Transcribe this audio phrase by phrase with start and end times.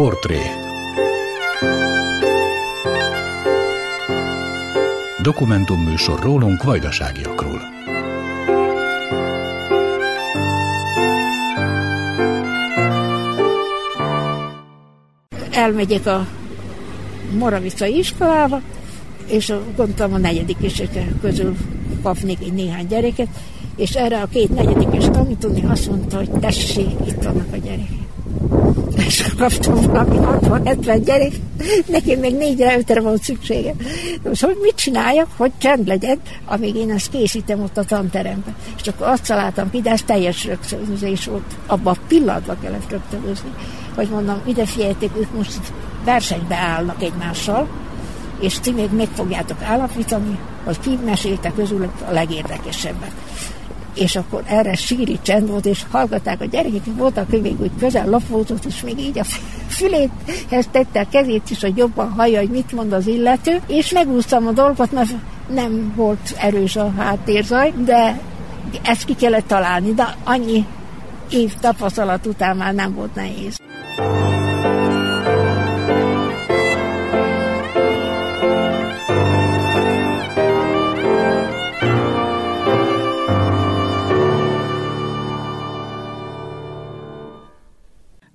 [0.00, 0.40] Portré
[5.22, 7.60] Dokumentumműsor rólunk vajdaságiakról.
[15.50, 16.26] Elmegyek a
[17.38, 18.60] Moravica iskolába,
[19.26, 20.56] és gondoltam a negyedik
[21.20, 21.56] közül
[22.02, 23.28] kapnék egy néhány gyereket,
[23.76, 27.99] és erre a két negyedikes tanítóni azt mondta, hogy tessék, itt vannak a gyerekek.
[29.06, 31.32] És kaptam valami 60-70 gyerek,
[31.86, 33.74] nekem még négyre, ötre volt szüksége.
[34.22, 38.54] Most hogy mit csináljak, hogy csend legyen, amíg én ezt készítem ott a tanteremben.
[38.80, 41.56] És akkor azt találtam ki, de ez teljes rögtönzés volt.
[41.66, 43.50] Abban a pillanatban kellett rögtönözni,
[43.94, 45.60] hogy mondom, ide figyeljetek, ők most
[46.04, 47.68] versenybe állnak egymással,
[48.40, 53.12] és ti még meg fogjátok állapítani, hogy ki mesélte közül a legérdekesebbet
[54.00, 58.64] és akkor erre síri csend volt, és hallgatták a gyerekek, voltak, még úgy közel lapózott,
[58.64, 59.24] és még így a
[59.68, 64.46] füléthez tette a kezét is, hogy jobban hallja, hogy mit mond az illető, és megúsztam
[64.46, 65.10] a dolgot, mert
[65.54, 68.20] nem volt erős a háttérzaj, de
[68.82, 70.66] ezt ki kellett találni, de annyi
[71.30, 73.60] év tapasztalat után már nem volt nehéz.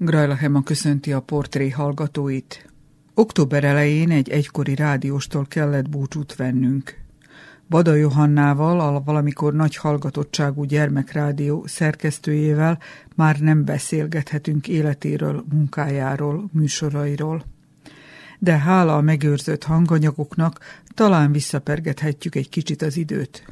[0.05, 2.69] Grajla Hema köszönti a portré hallgatóit.
[3.13, 6.97] Október elején egy egykori rádióstól kellett búcsút vennünk.
[7.69, 12.79] Bada Johannával, a valamikor nagy hallgatottságú gyermekrádió szerkesztőjével
[13.15, 17.43] már nem beszélgethetünk életéről, munkájáról, műsorairól.
[18.39, 20.59] De hála a megőrzött hanganyagoknak
[20.93, 23.45] talán visszapergethetjük egy kicsit az időt.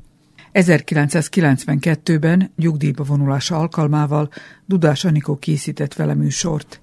[0.54, 4.30] 1992-ben nyugdíjba vonulása alkalmával
[4.66, 6.82] Dudás Anikó készített vele műsort.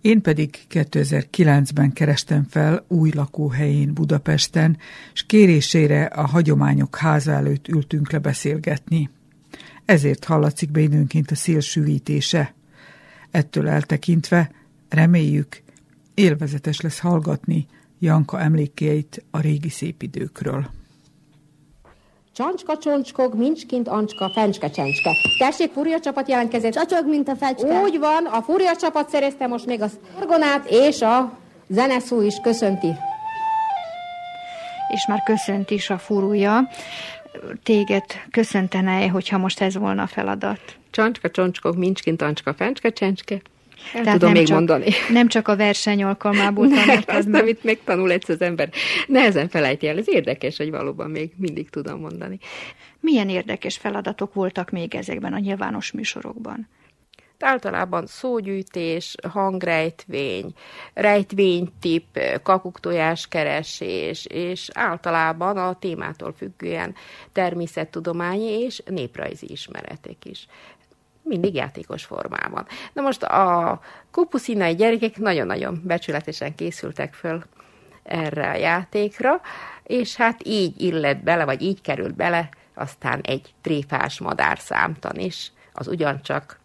[0.00, 4.78] Én pedig 2009-ben kerestem fel új lakóhelyén Budapesten,
[5.12, 9.10] és kérésére a hagyományok háza előtt ültünk le beszélgetni.
[9.84, 12.54] Ezért hallatszik be időnként a szél süvítése.
[13.30, 14.50] Ettől eltekintve
[14.88, 15.62] reméljük,
[16.14, 17.66] élvezetes lesz hallgatni
[17.98, 20.70] Janka emlékeit a régi szép időkről.
[22.34, 25.10] Csancska, csoncskog, mincskint, ancska, fencske, csencske.
[25.38, 26.72] Tessék, fúria csapat jelentkezett.
[26.72, 27.80] Csacsog, mint a fecske.
[27.80, 29.86] Úgy van, a fúria csapat szerezte most még a
[30.18, 31.32] orgonát, és a
[31.68, 32.92] zeneszó is köszönti.
[34.88, 36.68] És már köszönt is a fúrúja.
[37.62, 40.60] Téged köszöntene hogyha most ez volna a feladat?
[40.90, 43.40] Csancska, csoncskog, mincskint, ancska, fencske, csencske.
[43.92, 44.90] Nem Tehát tudom nem még csak, mondani.
[45.10, 47.42] Nem csak a verseny alkalmából tanultad azt, meg.
[47.42, 48.70] amit megtanul egyszer az ember,
[49.06, 49.98] nehezen felejti el.
[49.98, 52.38] Ez érdekes, hogy valóban még mindig tudom mondani.
[53.00, 56.68] Milyen érdekes feladatok voltak még ezekben a nyilvános műsorokban?
[57.42, 60.52] általában szógyűjtés, hangrejtvény,
[60.94, 66.94] rejtvénytip, kakuktojás keresés, és általában a témától függően
[67.32, 70.46] természettudományi és néprajzi ismeretek is
[71.22, 72.66] mindig játékos formában.
[72.92, 77.42] Na most a kupuszinai gyerekek nagyon-nagyon becsületesen készültek föl
[78.02, 79.40] erre a játékra,
[79.82, 85.88] és hát így illet bele, vagy így került bele aztán egy tréfás madárszámtan is, az
[85.88, 86.60] ugyancsak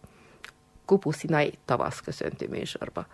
[0.84, 3.06] kupuszinai tavasz köszöntő műsorba.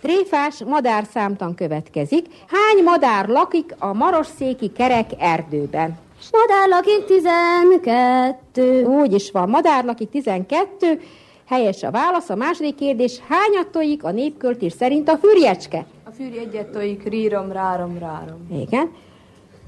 [0.00, 2.26] Tréfás madárszámtan következik.
[2.46, 5.98] Hány madár lakik a marosszéki kerek erdőben?
[6.20, 8.84] S madár lakik tizenkettő.
[8.84, 11.00] Úgy is van, madár lakik tizenkettő.
[11.46, 12.28] Helyes a válasz.
[12.28, 15.86] A második kérdés, hányat tojik a népköltés szerint a fürjecske?
[16.04, 18.46] A fürj egyet tojik, rírom, rárom, rárom.
[18.66, 18.92] Igen.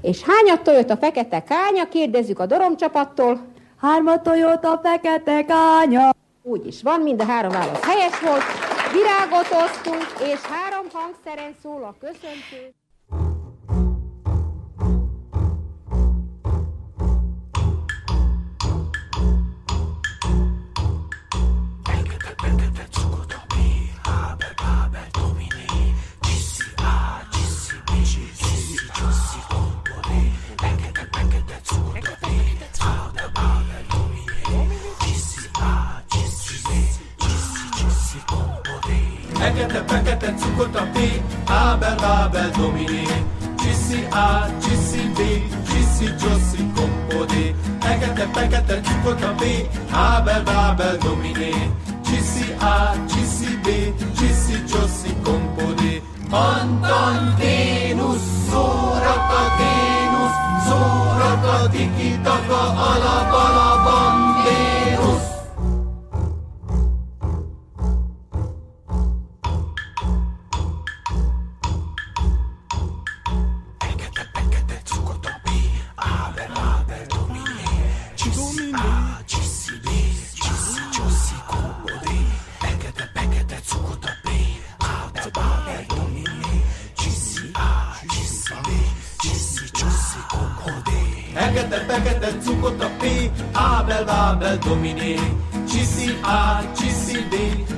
[0.01, 1.87] És hányat tojott a fekete kánya?
[1.89, 3.39] Kérdezzük a doromcsapattól.
[3.77, 6.09] Hármat tojott a fekete kánya.
[6.43, 8.43] Úgy is van, mind a három válasz helyes volt.
[8.91, 12.80] Virágot osztunk, és három hangszeren szól a köszöntő.
[39.61, 40.97] Fekete, fekete cukot a P,
[41.45, 43.03] Ábel, Bábel, Dominé.
[43.57, 45.17] Csiszi A, Csiszi B,
[45.67, 47.55] Csiszi, Csoszi, Kompodé.
[47.79, 49.43] Fekete, fekete cukot a B,
[49.91, 51.71] Ábel, Bábel, Dominé.
[52.05, 53.67] Csiszi A, Csiszi B,
[54.17, 56.01] Csiszi, Csoszi, Kompodé.
[56.29, 60.37] Anton, Vénusz, szórata, Vénusz,
[60.67, 64.30] szórata, tiki-taka, alap, Vénusz.
[91.91, 94.57] fekete cukot topi, ábel, bábel,
[96.23, 97.35] A, csiszi D,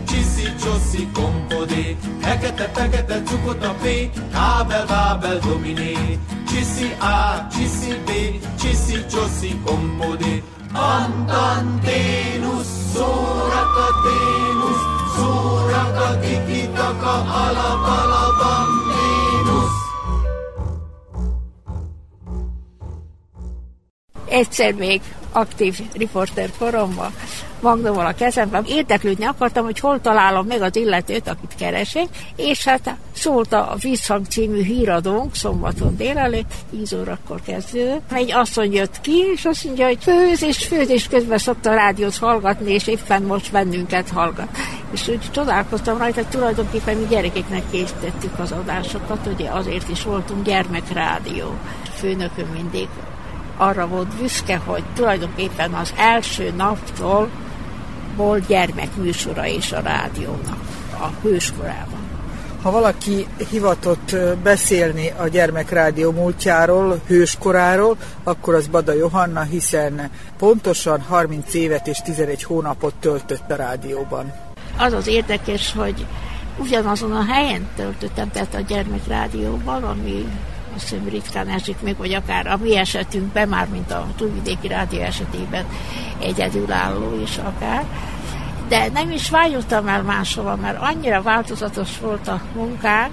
[0.08, 3.84] csiszi csoszi kompodé, fekete, fekete cukot a P,
[4.86, 5.40] bábel,
[7.00, 8.10] A, csiszi B,
[8.62, 10.44] csiszi csoszi kompodé,
[10.74, 14.58] Antanténusz, szórakatén,
[15.16, 17.14] Suraka tikitaka
[17.44, 18.93] alapalabam
[24.34, 25.02] egyszer még
[25.32, 27.14] aktív riporter koromban,
[27.60, 32.96] magnóval a kezemben, érdeklődni akartam, hogy hol találom meg az illetőt, akit keresek, és hát
[33.12, 38.12] szólt a Visszhang című híradónk szombaton délelőtt, 10 órakor kezdődött.
[38.12, 41.76] Egy asszony jött ki, és azt mondja, hogy főz, és főz, és közben szokta a
[41.76, 44.58] rádiót hallgatni, és éppen most bennünket hallgat.
[44.92, 50.46] És úgy csodálkoztam rajta, hogy tulajdonképpen mi gyerekeknek készítettük az adásokat, ugye azért is voltunk
[50.46, 51.58] gyermekrádió.
[51.98, 52.88] Főnökön mindig
[53.58, 57.30] arra volt büszke, hogy tulajdonképpen az első naptól
[58.16, 60.60] volt gyermekműsora is a rádiónak,
[60.92, 62.02] a hőskorában.
[62.62, 71.54] Ha valaki hivatott beszélni a gyermekrádió múltjáról, hőskoráról, akkor az Bada Johanna, hiszen pontosan 30
[71.54, 74.34] évet és 11 hónapot töltött a rádióban.
[74.78, 76.06] Az az érdekes, hogy
[76.58, 80.26] ugyanazon a helyen töltöttem, tehát a gyermekrádióban, ami
[80.74, 85.66] hiszem ritkán esik még, vagy akár a mi esetünkben, már mint a túlvidéki rádió esetében
[86.20, 87.86] egyedülálló is akár.
[88.68, 93.12] De nem is vágyottam el máshova, mert annyira változatos volt a munkánk,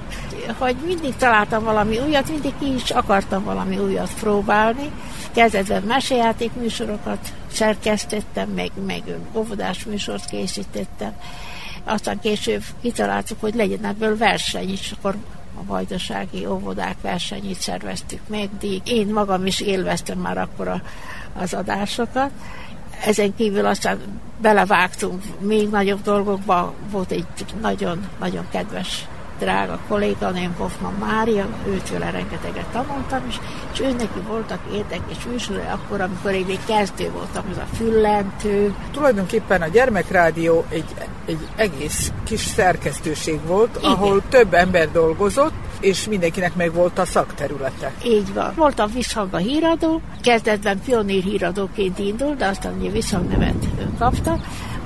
[0.59, 4.91] hogy mindig találtam valami újat, mindig ki is akartam valami újat próbálni.
[5.33, 7.19] Kezdetben mesejáték műsorokat
[7.53, 9.03] szerkesztettem, meg, meg
[9.35, 11.13] óvodás műsort készítettem.
[11.85, 15.15] Aztán később kitaláltuk, hogy legyen ebből verseny, és akkor
[15.61, 18.81] a vajdasági óvodák versenyét szerveztük meg, díj.
[18.85, 20.83] Én magam is élveztem már akkor a,
[21.39, 22.31] az adásokat.
[23.05, 23.99] Ezen kívül aztán
[24.41, 27.27] belevágtunk még nagyobb dolgokba, volt egy
[27.61, 29.07] nagyon-nagyon kedves
[29.41, 33.41] drága kolléganőm, Hoffman Mária, őtőle rengeteget tanultam is,
[33.73, 38.75] és ő neki voltak érdekes műsorai akkor, amikor én még kezdő voltam, ez a füllentő.
[38.93, 40.95] Tulajdonképpen a gyermekrádió egy,
[41.27, 43.91] egy egész kis szerkesztőség volt, Igen.
[43.91, 47.93] ahol több ember dolgozott, és mindenkinek meg volt a szakterülete.
[48.05, 48.53] Így van.
[48.57, 53.67] Volt a visszhang a híradó, kezdetben pionír híradóként indult, de aztán ugye visszhangnevet
[53.99, 54.41] kapta,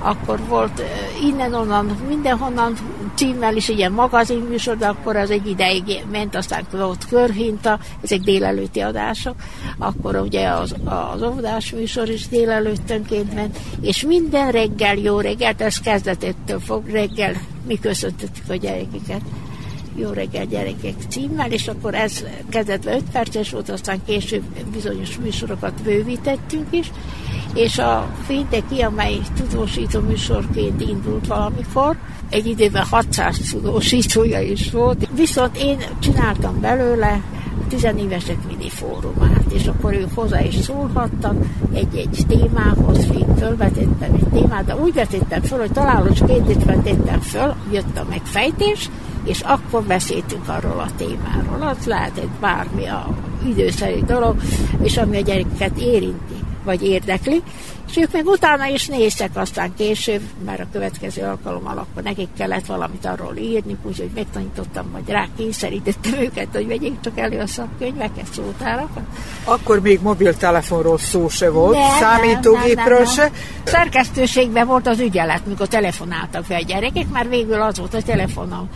[0.05, 0.81] akkor volt
[1.23, 2.75] innen-onnan, mindenhonnan
[3.15, 8.79] címmel is ilyen magazinműsor, de akkor az egy ideig ment, aztán volt körhinta, ezek délelőtti
[8.79, 9.35] adások,
[9.77, 15.79] akkor ugye az, az óvodás műsor is délelőttönként ment, és minden reggel jó reggelt, ez
[15.79, 17.33] kezdetettől fog reggel
[17.67, 19.21] mi köszöntöttük a gyerekeket.
[19.95, 24.43] Jó reggel gyerekek címmel, és akkor ez kezdetve 5 perces volt, aztán később
[24.73, 26.91] bizonyos műsorokat bővítettünk is,
[27.55, 31.97] és a Fényteki, amely tudósító műsorként indult valamikor,
[32.29, 37.21] egy időben 600 tudósítója is volt, viszont én csináltam belőle
[37.67, 41.35] tizenévesek mini fórumát, és akkor ők hozzá is szólhattak
[41.73, 47.55] egy-egy témához, én fölvetettem egy témát, de úgy vetettem föl, hogy találós kérdést vetettem föl,
[47.71, 48.89] jött a megfejtés,
[49.23, 51.67] és akkor beszéltünk arról a témáról.
[51.67, 53.07] Az lehetett bármi a
[53.47, 54.35] időszerű dolog,
[54.81, 57.41] és ami a gyerekeket érinti, vagy érdekli,
[57.89, 62.65] és ők meg utána is néztek aztán később, mert a következő alkalommal akkor nekik kellett
[62.65, 68.25] valamit arról írni, úgyhogy megtanítottam, vagy rá kényszerítettem őket, hogy vegyék csak elő a szakkönyveket,
[68.33, 69.03] szótárakat.
[69.43, 73.31] Akkor még mobiltelefonról szó se volt, nem, számítógépről nem, nem, nem.
[73.31, 73.31] se.
[73.63, 78.69] Szerkesztőségben volt az ügyelet, mikor telefonáltak fel a gyerekek, már végül az volt a telefonom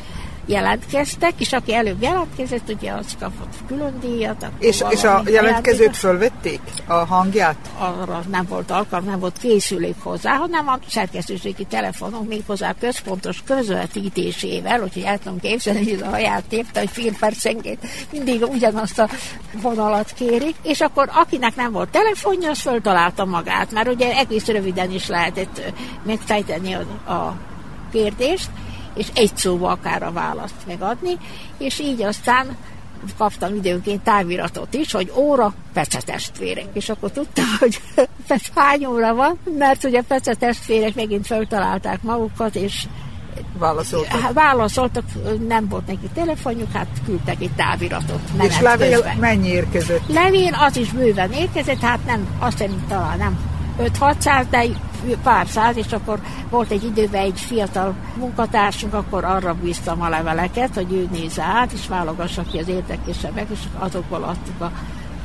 [0.50, 4.46] jelentkeztek, és aki előbb jelentkezett, ugye az kapott külön díjat.
[4.60, 7.70] És, és a jelentkezőt fölvették a hangját?
[7.78, 13.44] Arra nem volt alkalom, nem volt készülék hozzá, hanem a szerkesztőségi telefonok még hozzá központos
[13.46, 17.80] közvetítésével, úgyhogy el tudom képzelni, hogy a haját tépte, hogy fél percenként
[18.12, 19.10] mindig ugyanazt a
[19.62, 24.92] vonalat kérik, és akkor akinek nem volt telefonja, az föltalálta magát, mert ugye egész röviden
[24.92, 25.62] is lehetett
[26.06, 27.36] megfejteni a, a
[27.92, 28.50] kérdést,
[28.96, 31.18] és egy szóba akár a választ megadni,
[31.58, 32.58] és így aztán
[33.18, 37.80] kaptam időnként táviratot is, hogy óra Pece testvérek, és akkor tudtam, hogy
[38.56, 42.88] hány óra van, mert ugye Pece testvérek megint feltalálták magukat, és
[43.58, 44.20] Válaszoltak.
[44.20, 45.04] Hát, válaszoltak,
[45.48, 48.20] nem volt neki telefonjuk, hát küldtek egy táviratot.
[48.42, 49.18] És levél közben.
[49.18, 50.02] mennyi érkezett?
[50.08, 53.40] Levél az is bőven érkezett, hát nem, azt hiszem talán nem
[53.80, 54.66] 5-600, de
[55.24, 56.20] pár száz, és akkor
[56.50, 61.72] volt egy időben egy fiatal munkatársunk, akkor arra bíztam a leveleket, hogy ő nézze át,
[61.72, 64.72] és válogassa ki az érdekesebbek, és azokból adtuk a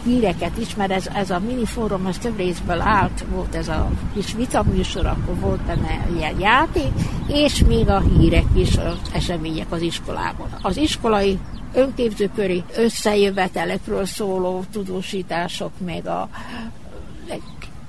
[0.05, 4.35] híreket is, mert ez, ez a minifórum, ez több részből állt, volt ez a kis
[4.35, 6.91] vitaműsor, akkor volt benne ilyen játék,
[7.27, 10.49] és még a hírek is, az események az iskolában.
[10.63, 11.39] Az iskolai
[11.75, 16.29] önképzőköri összejövetelekről szóló tudósítások, meg a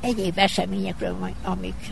[0.05, 1.91] egyéb eseményekről, amik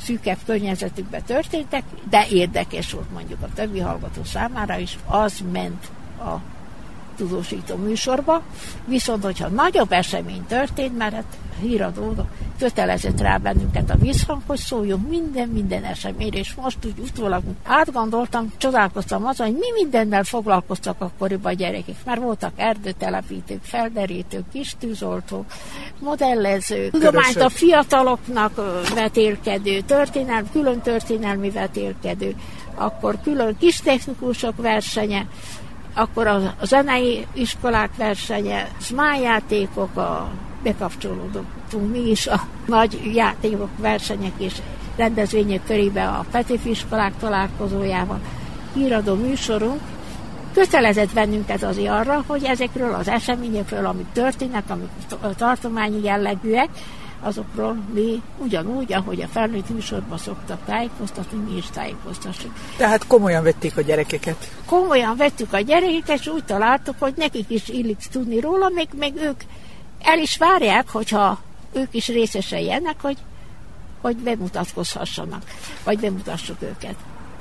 [0.00, 6.36] szűkebb környezetükben történtek, de érdekes volt mondjuk a többi hallgató számára is, az ment a
[7.16, 8.42] tudósító műsorba,
[8.84, 12.14] viszont hogyha nagyobb esemény történt, mert hát híradó
[12.60, 18.52] kötelezett rá bennünket a vízhang, hogy szóljunk minden, minden eseményre, és most úgy utólag átgondoltam,
[18.56, 21.94] csodálkoztam azon, hogy mi mindennel foglalkoztak akkoriban a gyerekek.
[22.04, 25.44] Már voltak erdőtelepítők, felderítők, kis tűzoltók,
[25.98, 28.54] modellezők, tudományt a fiataloknak
[28.94, 32.34] vetélkedő, történelmi, külön történelmi vetélkedő,
[32.74, 35.26] akkor külön kis technikusok versenye,
[35.94, 38.68] akkor a, zenei iskolák versenye,
[39.22, 40.30] játékok, a
[41.70, 44.52] bekapcsolódottunk mi is a nagy játékok, versenyek és
[44.96, 48.20] rendezvények körébe a Petőfi iskolák találkozójával.
[48.74, 49.80] Híradó műsorunk
[50.54, 54.88] kötelezett bennünket azért arra, hogy ezekről az eseményekről, amik történnek, amik
[55.36, 56.68] tartományi jellegűek,
[57.22, 62.52] azokról mi ugyanúgy, ahogy a felnőtt műsorban szoktak tájékoztatni, mi is tájékoztassuk.
[62.76, 64.50] Tehát komolyan vették a gyerekeket?
[64.66, 69.12] Komolyan vettük a gyerekeket, és úgy találtuk, hogy nekik is illik tudni róla, még, még
[69.16, 69.40] ők
[70.02, 71.38] el is várják, hogyha
[71.72, 73.16] ők is részesei ennek, hogy,
[74.00, 75.42] hogy bemutatkozhassanak,
[75.84, 76.94] vagy bemutassuk őket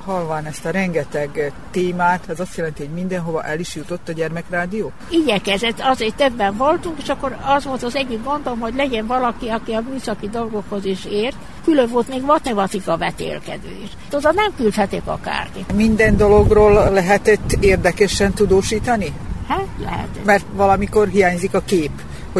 [0.09, 4.91] halván ezt a rengeteg témát, ez azt jelenti, hogy mindenhova el is jutott a gyermekrádió?
[5.09, 9.71] Igyekezett, azért többen voltunk, és akkor az volt az egyik gondom, hogy legyen valaki, aki
[9.71, 11.35] a műszaki dolgokhoz is ért.
[11.63, 13.89] Külön volt még matematika vetélkedő is.
[14.09, 15.65] Tudod, nem küldhetik akárki.
[15.73, 19.13] Minden dologról lehetett érdekesen tudósítani?
[19.47, 20.07] Hát, lehet.
[20.23, 21.91] Mert valamikor hiányzik a kép,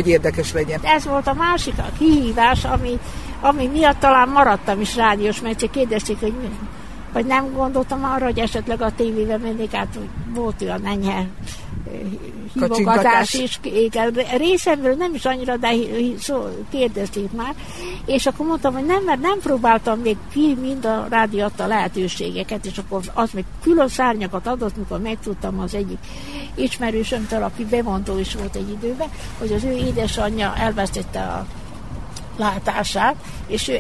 [0.01, 0.79] hogy érdekes legyen.
[0.83, 2.99] Ez volt a másik a kihívás, ami,
[3.41, 6.33] ami miatt talán maradtam is rádiós, mert csak kérdezték, hogy
[7.13, 11.27] vagy nem gondoltam arra, hogy esetleg a tévében mennék át, hogy volt olyan enyhe
[12.53, 13.59] hívogatás is.
[14.37, 15.69] Részemről nem is annyira, de
[16.19, 17.55] szó, kérdezték már.
[18.05, 22.65] És akkor mondtam, hogy nem, mert nem próbáltam még ki mind a rádió adta lehetőségeket,
[22.65, 25.99] és akkor az még külön szárnyakat adott, mikor megtudtam az egyik
[26.55, 31.45] ismerősömtől, aki bemondó is volt egy időben, hogy az ő édesanyja elvesztette a
[32.37, 33.15] látását,
[33.47, 33.79] és ő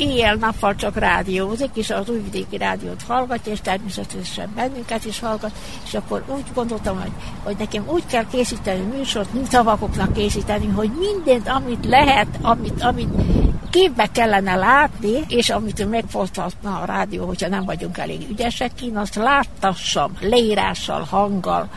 [0.00, 5.52] éjjel-nappal csak rádiózik, és az újvidéki rádiót hallgatja, és természetesen bennünket is hallgat,
[5.86, 7.10] és akkor úgy gondoltam, hogy,
[7.42, 13.08] hogy nekem úgy kell készíteni műsort, mint vakoknak készíteni, hogy mindent, amit lehet, amit, amit
[13.70, 19.14] képbe kellene látni, és amit megfoszthatna a rádió, hogyha nem vagyunk elég ügyesek, én azt
[19.14, 21.68] láttassam leírással, hanggal,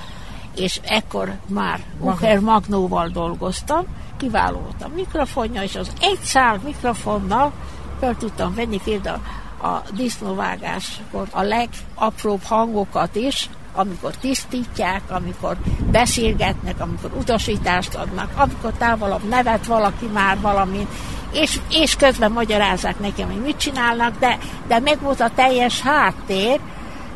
[0.55, 3.85] és ekkor már Uher Magnóval dolgoztam,
[4.17, 7.51] kiváló volt a mikrofonja, és az egy szál mikrofonnal
[7.99, 9.21] fel tudtam venni például
[9.61, 15.57] a disznóvágáskor a legapróbb hangokat is, amikor tisztítják, amikor
[15.91, 20.87] beszélgetnek, amikor utasítást adnak, amikor távolabb nevet valaki már valamit,
[21.31, 26.59] és, és közben magyarázzák nekem, hogy mit csinálnak, de, de meg volt a teljes háttér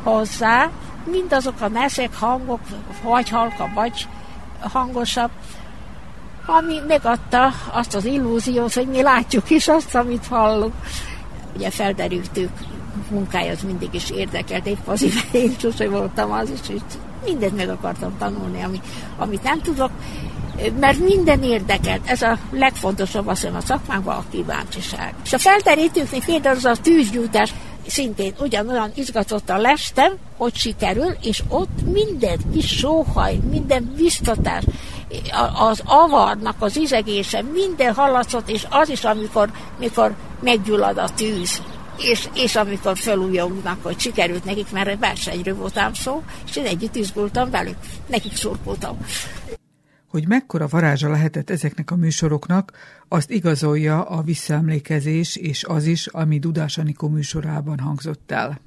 [0.03, 0.69] hozzá,
[1.11, 2.59] mindazok a neszek, hangok,
[3.03, 4.07] vagy halka, vagy
[4.59, 5.31] hangosabb,
[6.47, 10.73] ami megadta azt az illúziót, hogy mi látjuk is azt, amit hallunk.
[11.55, 12.49] Ugye felderültük
[13.09, 16.81] munkája az mindig is érdekelt, épp az én sose voltam az is, és
[17.25, 18.81] mindent meg akartam tanulni, ami,
[19.17, 19.91] amit nem tudok,
[20.79, 22.01] mert minden érdekelt.
[22.05, 25.13] Ez a legfontosabb azt a szakmánkban a kíváncsiság.
[25.23, 27.53] És a felderítőknél például az a tűzgyújtás,
[27.87, 34.63] szintén ugyanolyan izgatottan lestem, hogy sikerül, és ott minden kis sóhaj, minden biztatás,
[35.53, 41.61] az avarnak az izegése, minden hallatszott, és az is, amikor mikor meggyullad a tűz,
[41.97, 47.49] és, és amikor felújognak, hogy sikerült nekik, mert versenyről voltam szó, és én együtt izgultam
[47.49, 48.97] velük, nekik szurkoltam.
[50.07, 52.71] Hogy mekkora varázsa lehetett ezeknek a műsoroknak,
[53.07, 58.59] azt igazolja a visszaemlékezés és az is, ami Dudás Anikó műsorában hangzott el.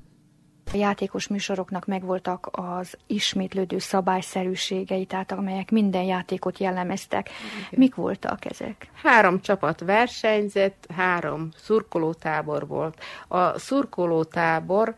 [0.72, 7.30] A játékos műsoroknak megvoltak az ismétlődő szabályszerűségei, tehát amelyek minden játékot jellemeztek.
[7.70, 8.90] Mik voltak ezek?
[9.02, 13.02] Három csapat versenyzett, három szurkolótábor volt.
[13.28, 14.94] A szurkolótábor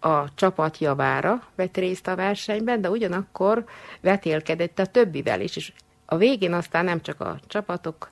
[0.00, 3.64] a csapat javára vett részt a versenyben, de ugyanakkor
[4.00, 5.72] vetélkedett a többivel is, és
[6.06, 8.10] a végén aztán nem csak a csapatok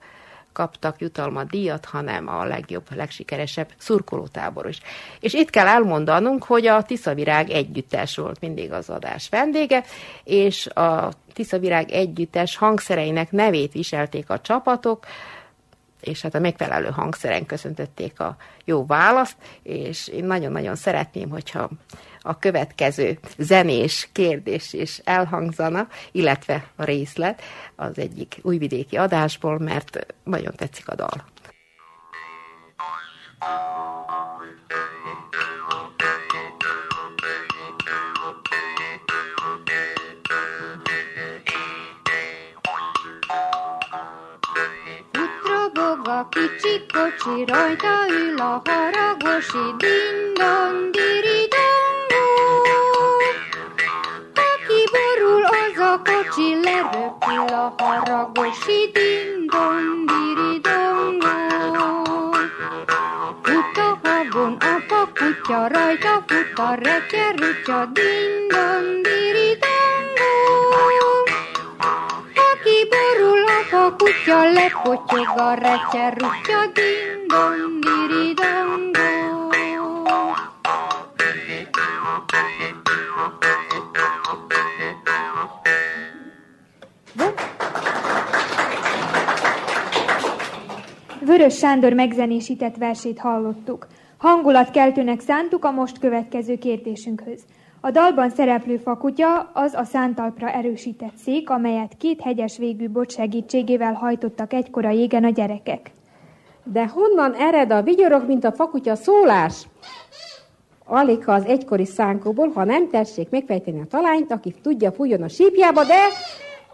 [0.54, 4.80] kaptak jutalma díjat, hanem a legjobb, legsikeresebb szurkolótábor is.
[5.20, 9.84] És itt kell elmondanunk, hogy a Tiszavirág együttes volt mindig az adás vendége,
[10.24, 15.06] és a Tiszavirág együttes hangszereinek nevét viselték a csapatok,
[16.00, 21.70] és hát a megfelelő hangszeren köszöntötték a jó választ, és én nagyon-nagyon szeretném, hogyha
[22.26, 27.42] a következő zenés kérdés is elhangzana, illetve a részlet
[27.76, 31.24] az egyik újvidéki adásból, mert nagyon tetszik a dal.
[46.06, 51.43] a kicsi kocsi, rajta ül a haragosi, dindon, diridongó.
[65.14, 70.32] Kutya, rajta fut a retyerutya, dindon, diridongó.
[72.48, 73.80] Aki borul, apa
[91.24, 93.86] Vörös Sándor megzenésített versét hallottuk.
[94.16, 97.42] Hangulatkeltőnek szántuk a most következő kérdésünkhöz.
[97.80, 103.92] A dalban szereplő fakutya az a szántalpra erősített szék, amelyet két hegyes végű bot segítségével
[103.92, 105.90] hajtottak egykor a jégen a gyerekek.
[106.64, 109.68] De honnan ered a vigyorok, mint a fakutya szólás?
[110.84, 115.84] Alig az egykori szánkóból, ha nem tessék megfejteni a talányt, aki tudja, fújjon a sípjába,
[115.84, 116.00] de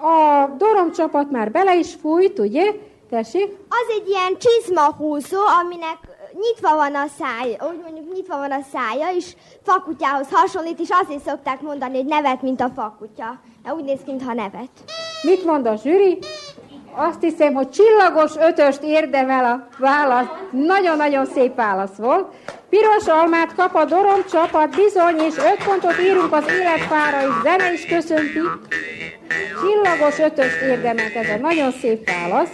[0.07, 2.73] a doromcsapat már bele is fújt, ugye?
[3.11, 3.49] Tessék?
[3.69, 5.99] Az egy ilyen csizmahúzó, aminek
[6.41, 11.25] nyitva van a száj, úgy mondjuk nyitva van a szája, és fakutyához hasonlít, és azért
[11.27, 13.41] szokták mondani, hogy nevet, mint a fakutya.
[13.63, 14.71] De úgy néz ki, mintha nevet.
[15.23, 16.19] Mit mond a zsűri?
[16.95, 20.27] Azt hiszem, hogy csillagos ötöst érdemel a válasz.
[20.51, 22.35] Nagyon-nagyon szép válasz volt.
[22.69, 27.73] Piros almát kap a Dorom csapat, bizony, és öt pontot írunk az életpára, és zene
[27.73, 28.41] is köszönti.
[29.61, 32.51] Csillagos ötöst érdemelt ez a nagyon szép válasz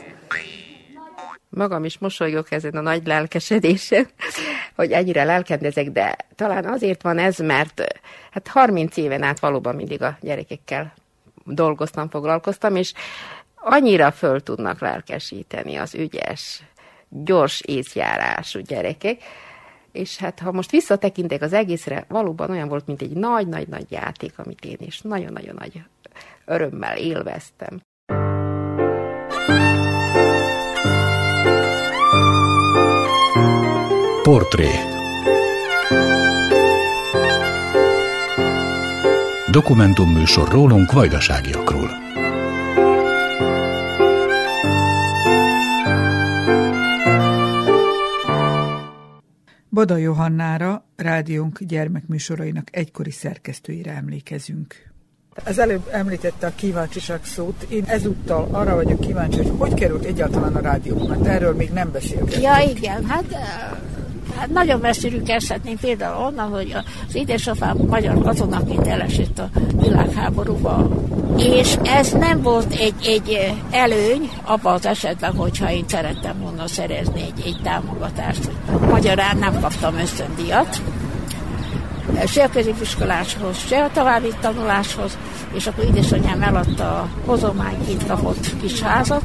[1.56, 4.06] magam is mosolygok ezen a nagy lelkesedésen,
[4.76, 7.82] hogy ennyire lelkendezek, de talán azért van ez, mert
[8.30, 10.94] hát 30 éven át valóban mindig a gyerekekkel
[11.44, 12.92] dolgoztam, foglalkoztam, és
[13.54, 16.62] annyira föl tudnak lelkesíteni az ügyes,
[17.08, 19.22] gyors észjárású gyerekek,
[19.92, 24.64] és hát ha most visszatekintek az egészre, valóban olyan volt, mint egy nagy-nagy-nagy játék, amit
[24.64, 25.82] én is nagyon-nagyon nagy
[26.44, 27.80] örömmel élveztem.
[34.26, 34.68] Portré
[39.50, 41.90] Dokumentumműsor rólunk vajdaságiakról.
[49.70, 54.74] Bada Johannára, rádiónk gyermekműsorainak egykori szerkesztőire emlékezünk.
[55.44, 57.62] Az előbb említette a kíváncsiság szót.
[57.68, 61.92] Én ezúttal arra vagyok kíváncsi, hogy hogy került egyáltalán a rádióba, mert erről még nem
[61.92, 62.42] beszéltünk.
[62.42, 63.24] Ja, igen, hát,
[64.38, 66.76] hát nagyon messzire kezdhetném például onnan, hogy
[67.08, 69.48] az édesapám magyar katonaként elesett a
[69.80, 70.88] világháborúba,
[71.36, 77.20] és ez nem volt egy, egy előny abban az esetben, hogyha én szerettem volna szerezni
[77.20, 78.50] egy, egy támogatást,
[78.90, 80.82] magyarán nem kaptam ösztöndíjat,
[82.26, 85.18] se a középiskoláshoz, se a további tanuláshoz,
[85.52, 89.22] és akkor édesanyám eladta a hozományként kapott kis házat,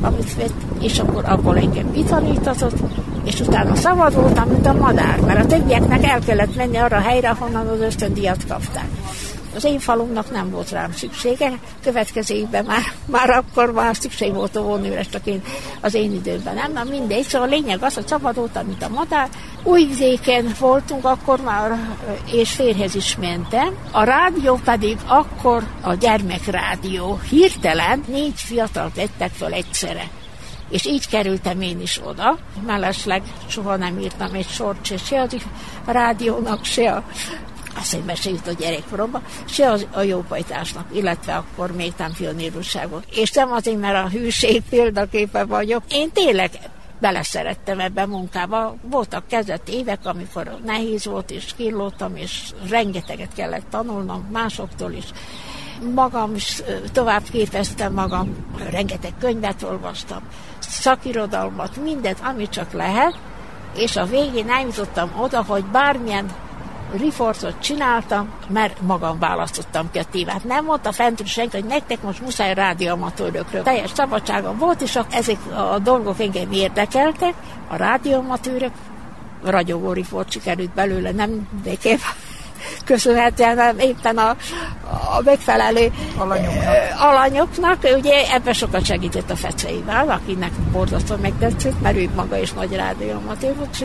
[0.00, 2.76] amit vett, és akkor abból engem kitanítatott,
[3.28, 7.00] és utána szabad voltam, mint a madár, mert a többieknek el kellett menni arra a
[7.00, 8.88] helyre, honnan az ösztöndíjat kapták.
[9.54, 14.56] Az én falumnak nem volt rám szüksége, következő évben már, már akkor már szükség volt
[14.56, 15.42] a vonőre, csak én
[15.80, 17.22] az én időben nem, na mindegy.
[17.22, 19.28] Szóval a lényeg az, hogy szabadultam, mint a madár.
[19.62, 21.78] Újvidéken voltunk akkor már,
[22.32, 23.74] és férhez is mentem.
[23.90, 30.10] A rádió pedig akkor a gyermekrádió hirtelen négy fiatal vettek fel egyszerre
[30.70, 32.38] és így kerültem én is oda.
[32.66, 35.26] Mellesleg soha nem írtam egy sort se, se
[35.84, 37.04] a rádiónak, se a
[37.78, 43.04] azt hogy meséljük a gyerekkoromban, se az, a jópajtásnak, illetve akkor még nem pionírúságot.
[43.14, 45.82] És nem azért, mert a hűség példaképe vagyok.
[45.88, 46.50] Én tényleg
[47.00, 48.76] beleszerettem ebbe a munkába.
[48.82, 55.04] Voltak kezdett évek, amikor nehéz volt, és killódtam, és rengeteget kellett tanulnom másoktól is.
[55.94, 58.36] Magam is tovább képeztem magam,
[58.70, 60.22] rengeteg könyvet olvastam,
[60.68, 63.14] szakirodalmat, mindent, amit csak lehet,
[63.76, 66.30] és a végén eljutottam oda, hogy bármilyen
[66.92, 70.44] rifortot csináltam, mert magam választottam ki a tévát.
[70.44, 73.62] Nem mondta fentről senki, hogy nektek most muszáj rádióamatőrökről.
[73.62, 75.36] Teljes szabadságom volt, és ezek
[75.72, 77.34] a dolgok engem érdekeltek,
[77.68, 78.72] a rádióamatőrök,
[79.44, 81.98] ragyogó rifort sikerült belőle, nem nekem
[82.84, 84.28] köszönhetően éppen a,
[84.90, 86.64] a megfelelő alanyoknak.
[86.98, 87.78] alanyoknak.
[87.96, 93.56] Ugye ebben sokat segített a feceivel, akinek borzasztó megtetszett, mert ő maga is nagy rádióamatőr
[93.56, 93.84] volt, és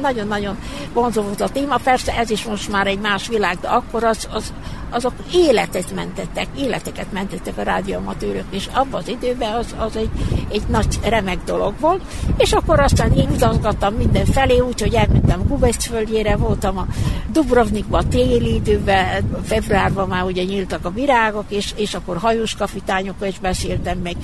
[0.00, 0.58] nagyon-nagyon
[0.92, 1.76] vonzó volt a téma.
[1.76, 4.52] Persze ez is most már egy más világ, de akkor az, az,
[4.94, 10.10] azok életet mentettek, életeket mentettek a rádióamatőrök, és abban az időben az, az egy,
[10.48, 12.02] egy nagy remek dolog volt,
[12.36, 16.86] és akkor aztán én utazgattam mindenfelé, úgyhogy elmentem Gubesz földjére, voltam a
[17.32, 23.38] Dubrovnikban téli időben, februárban már ugye nyíltak a virágok, és, és akkor hajós kapitányokkal is
[23.38, 24.16] beszéltem, meg.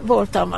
[0.00, 0.54] Voltam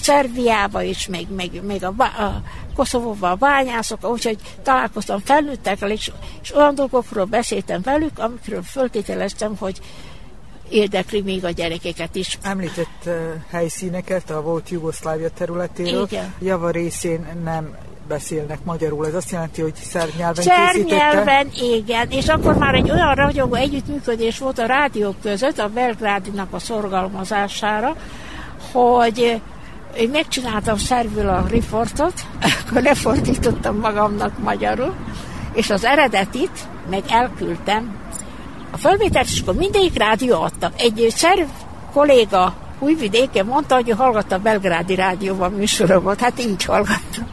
[0.00, 2.42] Szerbiába is, meg, meg, meg a, a
[2.74, 6.10] Koszovóban a bányászok, úgyhogy találkoztam felnőttekkel, és,
[6.42, 9.80] és olyan dolgokról beszéltem velük, amikről föltételeztem, hogy
[10.68, 12.38] érdekli még a gyerekeket is.
[12.42, 13.14] Említett uh,
[13.50, 16.06] helyszíneket a volt Jugoszlávia területéről.
[16.10, 16.34] Igen.
[16.38, 17.76] Java részén nem
[18.08, 19.06] beszélnek magyarul.
[19.06, 22.10] Ez azt jelenti, hogy szerb nyelven Szerb nyelven, igen.
[22.10, 27.96] És akkor már egy olyan ragyogó együttműködés volt a rádiók között, a Belgrádinak a szorgalmazására,
[28.72, 29.40] hogy
[29.96, 32.12] én megcsináltam szerbül a riportot,
[32.66, 34.94] akkor lefordítottam magamnak magyarul,
[35.52, 37.96] és az eredetit meg elküldtem
[38.70, 40.72] a fölvételt, akkor mindegyik rádió adta.
[40.76, 41.48] Egy szerb
[41.92, 47.26] kolléga Újvidéken mondta, hogy hallgatta a belgrádi rádióban műsorokat, hát így hallgatta.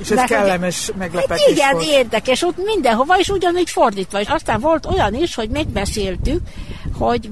[0.00, 1.84] És ez De- meglepetés meglepetés igen, volt.
[1.86, 4.20] érdekes, ott mindenhova, és ugyanígy fordítva.
[4.20, 6.40] És aztán volt olyan is, hogy megbeszéltük,
[6.98, 7.30] hogy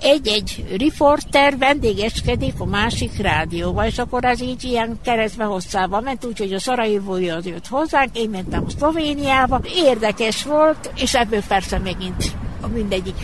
[0.00, 6.52] egy-egy riporter vendégeskedik a másik rádióval, és akkor az így ilyen keresztbe hosszában ment, úgyhogy
[6.52, 9.60] a Szarajevói az jött hozzánk, én mentem a Szlovéniába.
[9.74, 12.24] Érdekes volt, és ebből persze megint
[12.60, 13.16] a mindegyik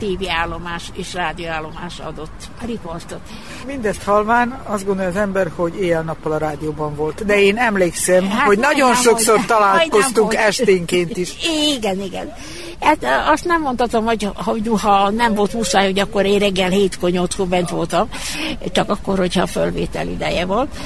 [0.00, 3.20] tévéállomás és rádióállomás adott riportot.
[3.66, 7.24] Mindezt halván azt gondolja az ember, hogy éjjel-nappal a rádióban volt.
[7.24, 11.32] De én emlékszem, Hát hogy nagyon sokszor hogy- találkoztunk hogy- esténként is.
[11.76, 12.32] Igen, igen.
[12.80, 17.10] Hát azt nem mondhatom, hogy, hogy ha nem volt muszáj, hogy akkor én reggel hétkor,
[17.10, 18.08] nyolckor bent voltam,
[18.72, 20.76] csak akkor, hogyha a fölvétel ideje volt.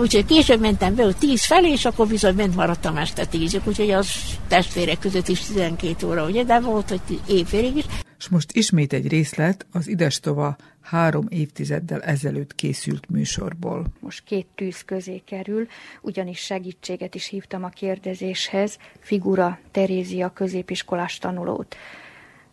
[0.00, 3.90] Úgyhogy később mentem be, hogy tíz felé, és akkor bizony bent maradtam este tízig, úgyhogy
[3.90, 4.08] az
[4.48, 7.84] testvérek között is 12 óra, ugye, de volt, hogy évfélig is.
[8.24, 13.86] És most ismét egy részlet az Idestova három évtizeddel ezelőtt készült műsorból.
[14.00, 15.66] Most két tűz közé kerül,
[16.00, 21.76] ugyanis segítséget is hívtam a kérdezéshez, Figura Terézia középiskolás tanulót.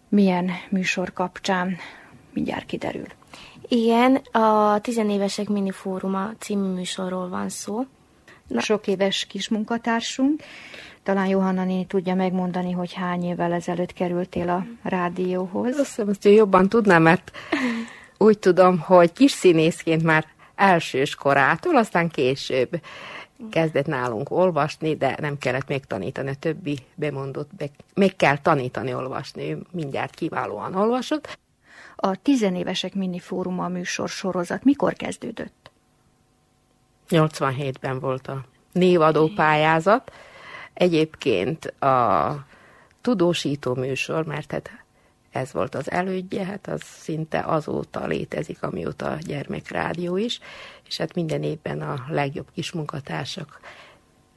[0.10, 1.78] Milyen műsor kapcsán?
[2.34, 3.08] Mindjárt kiderül.
[3.68, 7.86] Igen, a tizenévesek minifóruma című műsorról van szó.
[8.48, 8.60] Na.
[8.60, 10.42] Sok éves kis munkatársunk.
[11.04, 15.78] Talán Johanna néni tudja megmondani, hogy hány évvel ezelőtt kerültél a rádióhoz.
[15.78, 17.32] Azt hiszem, ő jobban tudná, mert
[18.18, 22.82] úgy tudom, hogy kis színészként már elsős korától, aztán később
[23.50, 28.94] kezdett nálunk olvasni, de nem kellett még tanítani, a többi bemondott, be, még kell tanítani
[28.94, 31.40] olvasni, ő mindjárt kiválóan olvasott.
[31.96, 35.72] A tizenévesek minifóruma műsor sorozat mikor kezdődött?
[37.10, 40.12] 87-ben volt a névadó pályázat.
[40.74, 42.46] Egyébként a
[43.02, 44.70] tudósító műsor, mert hát
[45.32, 50.40] ez volt az elődje, hát az szinte azóta létezik, amióta gyermekrádió is,
[50.88, 53.60] és hát minden évben a legjobb kis munkatársak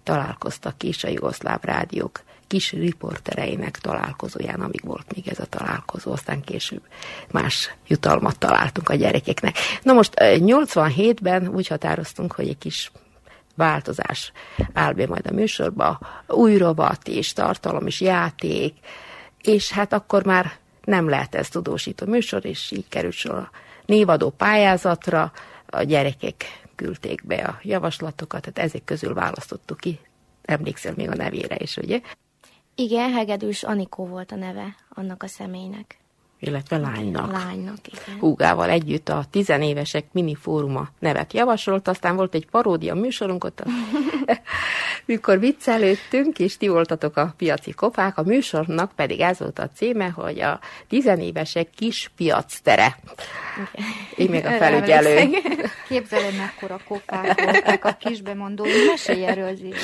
[0.02, 6.40] találkoztak is a jugoszláv rádiók kis riportereinek találkozóján, amíg volt még ez a találkozó, aztán
[6.40, 6.82] később
[7.30, 9.56] más jutalmat találtunk a gyerekeknek.
[9.82, 12.92] Na most 87-ben úgy határoztunk, hogy egy kis
[13.54, 14.32] változás
[14.72, 18.74] áll be majd a műsorba, új rovat és tartalom és játék,
[19.42, 20.52] és hát akkor már
[20.84, 23.50] nem lehet ez tudósító műsor, és így került sor a
[23.86, 25.32] névadó pályázatra,
[25.66, 30.00] a gyerekek küldték be a javaslatokat, tehát ezek közül választottuk ki,
[30.42, 32.00] emlékszel még a nevére is, ugye?
[32.74, 35.98] Igen, Hegedűs Anikó volt a neve annak a személynek.
[36.46, 37.32] Illetve lánynak.
[37.32, 38.18] Lánynak, igen.
[38.18, 43.64] Húgával együtt a tizenévesek minifóruma nevet javasolt, aztán volt egy paródia műsorunk ott, a,
[45.04, 50.08] mikor viccelődtünk, és ti voltatok a piaci kopák, a műsornak pedig ez volt a címe,
[50.08, 52.98] hogy a tizenévesek kis piactere.
[54.16, 55.28] Én még a felügyelő.
[55.88, 58.86] Képzelem, mekkora kopák voltak a kisbemondói.
[58.86, 59.74] Mesélj erről, Zéli.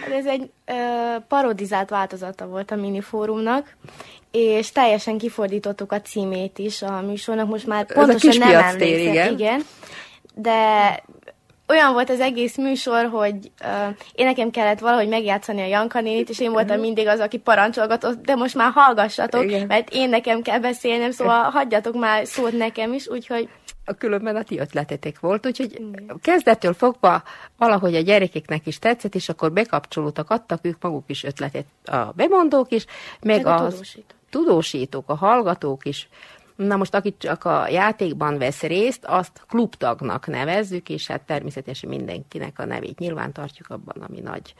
[0.00, 0.74] Hát Ez egy ö,
[1.28, 3.76] parodizált változata volt a minifórumnak,
[4.30, 9.12] és teljesen kifordítottuk a címét is a műsornak, most már pontosan nem emlékszem.
[9.12, 9.32] igen.
[9.32, 9.62] igen.
[10.34, 10.58] De
[11.70, 13.34] olyan volt az egész műsor, hogy
[13.64, 17.38] uh, én nekem kellett valahogy megjátszani a Janka nénit, és én voltam mindig az, aki
[17.38, 19.66] parancsolgatott, de most már hallgassatok, Igen.
[19.66, 23.48] mert én nekem kell beszélnem, szóval hagyjatok már szót nekem is, úgyhogy
[23.94, 26.18] különben a ti ötletetek volt, úgyhogy Igen.
[26.22, 27.22] kezdettől fogva
[27.56, 32.70] valahogy a gyerekeknek is tetszett, és akkor bekapcsolódtak, adtak ők maguk is ötletet, a bemondók
[32.70, 32.84] is,
[33.20, 34.18] meg, meg a, tudósítók.
[34.30, 36.08] tudósítók, a hallgatók is.
[36.56, 42.58] Na most, aki csak a játékban vesz részt, azt klubtagnak nevezzük, és hát természetesen mindenkinek
[42.58, 44.54] a nevét nyilván tartjuk abban, ami nagy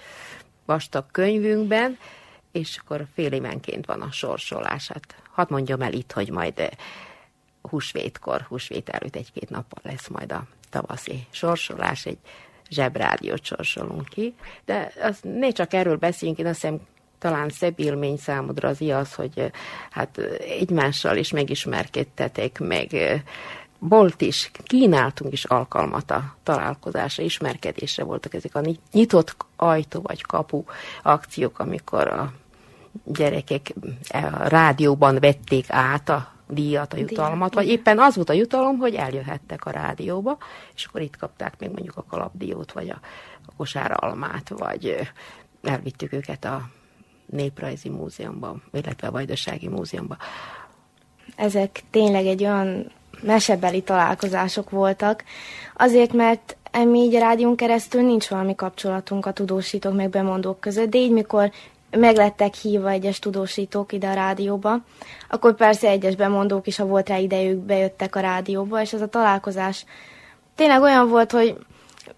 [0.64, 1.98] vastag könyvünkben,
[2.52, 4.88] és akkor fél évenként van a sorsolás.
[4.88, 6.70] Hát hadd mondjam el itt, hogy majd
[7.62, 12.18] húsvétkor, húsvét előtt egy-két nappal lesz majd a tavaszi sorsolás, egy
[12.68, 14.34] zsebrádiót sorsolunk ki.
[14.64, 16.80] De az, ne csak erről beszéljünk, én azt hiszem
[17.18, 19.50] talán szebb élmény számodra az az, hogy
[19.90, 22.96] hát egymással is megismerkedtetek, meg
[23.78, 30.64] volt is, kínáltunk is alkalmat a találkozásra, ismerkedésre voltak ezek a nyitott ajtó vagy kapu
[31.02, 32.32] akciók, amikor a
[33.04, 33.72] gyerekek
[34.08, 38.94] a rádióban vették át a díjat, a jutalmat, vagy éppen az volt a jutalom, hogy
[38.94, 40.38] eljöhettek a rádióba,
[40.74, 42.98] és akkor itt kapták még mondjuk a kalapdiót, vagy a,
[43.46, 45.10] a kosáralmát, vagy
[45.62, 46.68] elvittük őket a
[47.26, 50.16] Néprajzi Múzeumba, illetve a Vajdasági Múzeumba.
[51.36, 55.24] Ezek tényleg egy olyan mesebeli találkozások voltak,
[55.76, 60.90] azért, mert mi így a rádión keresztül nincs valami kapcsolatunk a tudósítók meg bemondók között,
[60.90, 61.50] de így mikor
[61.90, 64.78] meglettek hívva egyes tudósítók ide a rádióba,
[65.28, 69.08] akkor persze egyes bemondók is, ha volt rá idejük, bejöttek a rádióba, és ez a
[69.08, 69.84] találkozás
[70.54, 71.56] tényleg olyan volt, hogy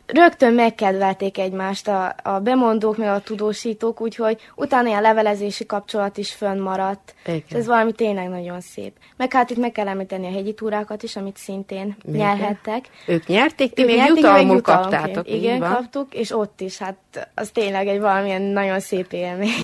[0.06, 6.32] rögtön megkedvelték egymást a, a bemondók, meg a tudósítók, úgyhogy utána ilyen levelezési kapcsolat is
[6.32, 7.14] fönnmaradt.
[7.26, 7.42] Igen.
[7.48, 8.92] Ez valami tényleg nagyon szép.
[9.16, 12.16] Meg hát itt meg kell említeni a hegyi túrákat is, amit szintén Igen.
[12.16, 12.84] nyerhettek.
[13.06, 15.28] Ők nyerték, ti még jutalmul kaptátok.
[15.28, 19.60] Igen, kaptuk, és ott is, hát az tényleg egy valamilyen nagyon szép élmény.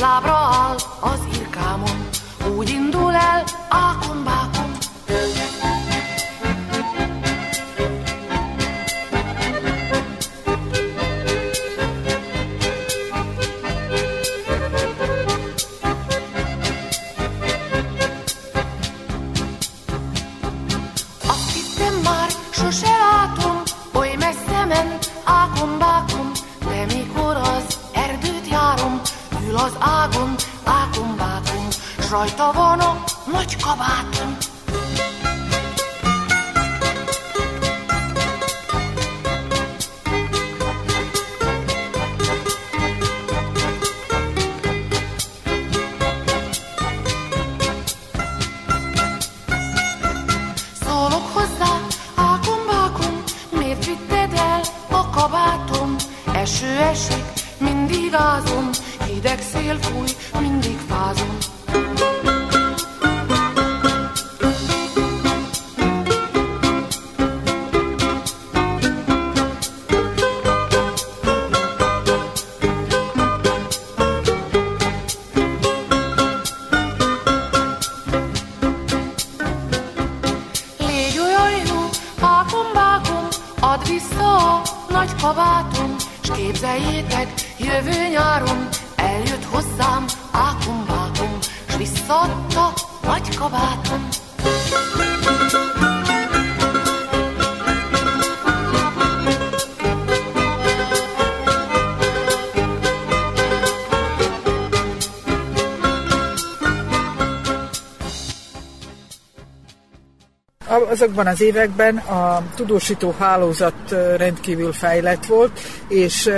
[0.00, 0.49] Lábra áll
[30.00, 30.34] ül az ágon,
[30.64, 34.49] ákombátom, s rajta van a nagy kabátom.
[111.00, 116.30] Azokban az években a tudósító hálózat rendkívül fejlett volt, és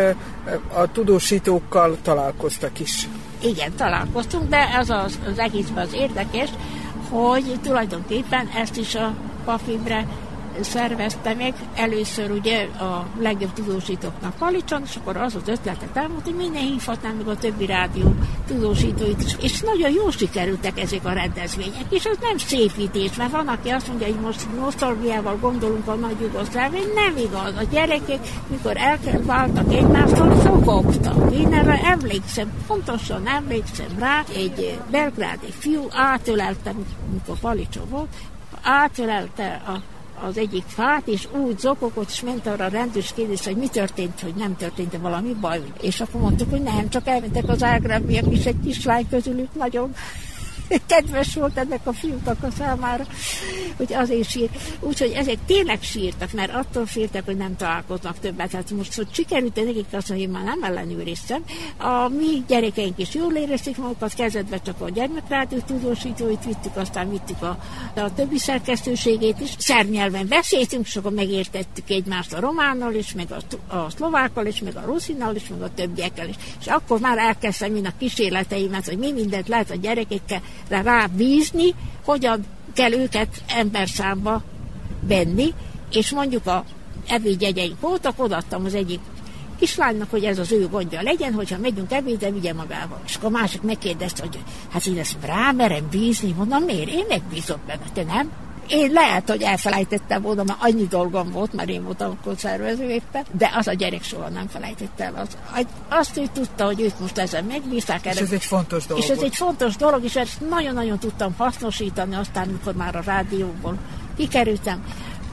[0.74, 3.08] a tudósítókkal találkoztak is.
[3.44, 6.48] Igen, találkoztunk, de ez az, az egészben az érdekes,
[7.10, 10.06] hogy tulajdonképpen ezt is a Pafibre
[10.60, 16.38] szervezte meg először ugye a legjobb tudósítóknak Palicson, és akkor az az ötletet elmondta, hogy
[16.38, 18.14] minden hívhatnám meg a többi rádió
[18.52, 19.36] tudósítóit is.
[19.40, 23.88] És nagyon jól sikerültek ezek a rendezvények, és az nem szépítés, mert van, aki azt
[23.88, 27.54] mondja, hogy most nosztalgiával gondolunk a nagy Jugoszlávia, nem igaz.
[27.56, 31.34] A gyerekek, mikor elváltak egymástól, szokogtak.
[31.34, 36.74] Én erre emlékszem, pontosan emlékszem rá, egy belgrádi fiú átölelte,
[37.12, 38.08] mikor Palicson volt,
[38.62, 43.56] átölelte a az egyik fát, és úgy zokogott, és ment arra a rendőrs kérdés, hogy
[43.56, 45.62] mi történt, hogy nem történt valami baj.
[45.80, 49.94] És akkor mondtuk, hogy nem, csak elmentek az ágrábiak, és egy kislány közülük nagyon
[50.86, 53.06] kedves volt ennek a fiúknak a számára,
[53.76, 54.50] hogy azért sír.
[54.80, 58.50] Úgyhogy ezek tényleg sírtak, mert attól féltek, hogy nem találkoznak többet.
[58.50, 61.42] Tehát most, hogy sikerült nekik azt, hogy én már nem ellenőriztem.
[61.78, 67.42] A mi gyerekeink is jól érezték magukat, kezdetben csak a gyermekrádió tudósítóit vittük, aztán vittük
[67.42, 67.58] a,
[67.94, 69.50] a többi szerkesztőségét is.
[69.58, 74.76] Szernyelven beszéltünk, és akkor megértettük egymást a románnal is, meg a, a szlovákkal is, meg
[74.76, 76.34] a ruszinnal is, meg a többiekkel is.
[76.60, 81.74] És akkor már elkezdtem én a kísérleteimet, hogy mi mindent lehet a gyerekekkel rá bízni,
[82.04, 84.42] hogyan kell őket emberszámba
[85.00, 85.54] venni,
[85.90, 86.64] és mondjuk a
[87.06, 89.00] ebédjegyeink voltak, odaadtam az egyik
[89.58, 93.00] kislánynak, hogy ez az ő gondja legyen, hogyha megyünk ebédre, vigye magával.
[93.06, 94.38] És akkor a másik megkérdezte, hogy
[94.70, 96.88] hát én ezt rámerem bízni, mondom, miért?
[96.88, 98.30] Én megbízok benne, te nem?
[98.72, 103.24] Én lehet, hogy elfelejtettem volna, mert annyi dolgom volt, mert én voltam akkor szervező éppen,
[103.38, 105.14] de az a gyerek soha nem felejtette el.
[105.14, 108.06] Az, azt ő tudta, hogy őt most ezen megbízták.
[108.06, 109.02] És ez egy fontos dolog.
[109.02, 113.76] És ez egy fontos dolog, és ezt nagyon-nagyon tudtam hasznosítani aztán, mikor már a rádióból
[114.16, 114.84] kikerültem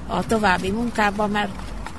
[0.08, 1.50] a további munkában, mert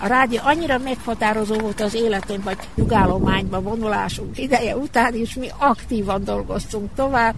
[0.03, 6.25] a rádió annyira meghatározó volt az életem, vagy nyugállományba vonulásunk ideje után, és mi aktívan
[6.25, 7.35] dolgoztunk tovább,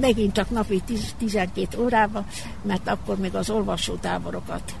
[0.00, 0.82] megint csak napi
[1.18, 2.26] 12 órában,
[2.62, 4.74] mert akkor még az olvasótáborokat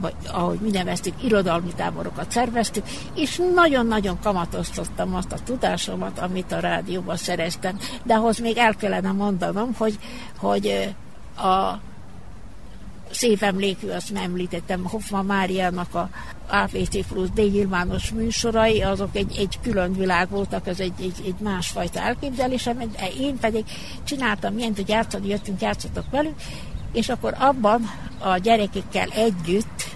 [0.00, 6.58] vagy ahogy mi neveztük, irodalmi táborokat szerveztük, és nagyon-nagyon kamatoztattam azt a tudásomat, amit a
[6.58, 7.78] rádióban szereztem.
[8.02, 9.98] De ahhoz még el kellene mondanom, hogy,
[10.38, 10.94] hogy
[11.36, 11.80] a
[13.10, 16.10] szép emlékű, azt nem említettem, Hoffman Máriának a
[16.48, 17.68] APC plusz D
[18.14, 22.80] műsorai, azok egy, egy külön világ voltak, az egy, egy, egy másfajta elképzelésem,
[23.20, 23.64] én pedig
[24.04, 26.34] csináltam ilyen, hogy játszani jöttünk, játszottak velünk,
[26.92, 29.89] és akkor abban a gyerekekkel együtt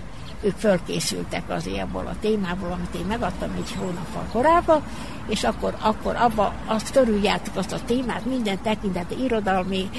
[0.44, 4.82] ők fölkészültek az abból a témából, amit én megadtam egy hónappal korábban,
[5.28, 9.90] és akkor, akkor abba azt körüljártuk azt a témát, minden tekintet, irodalmi,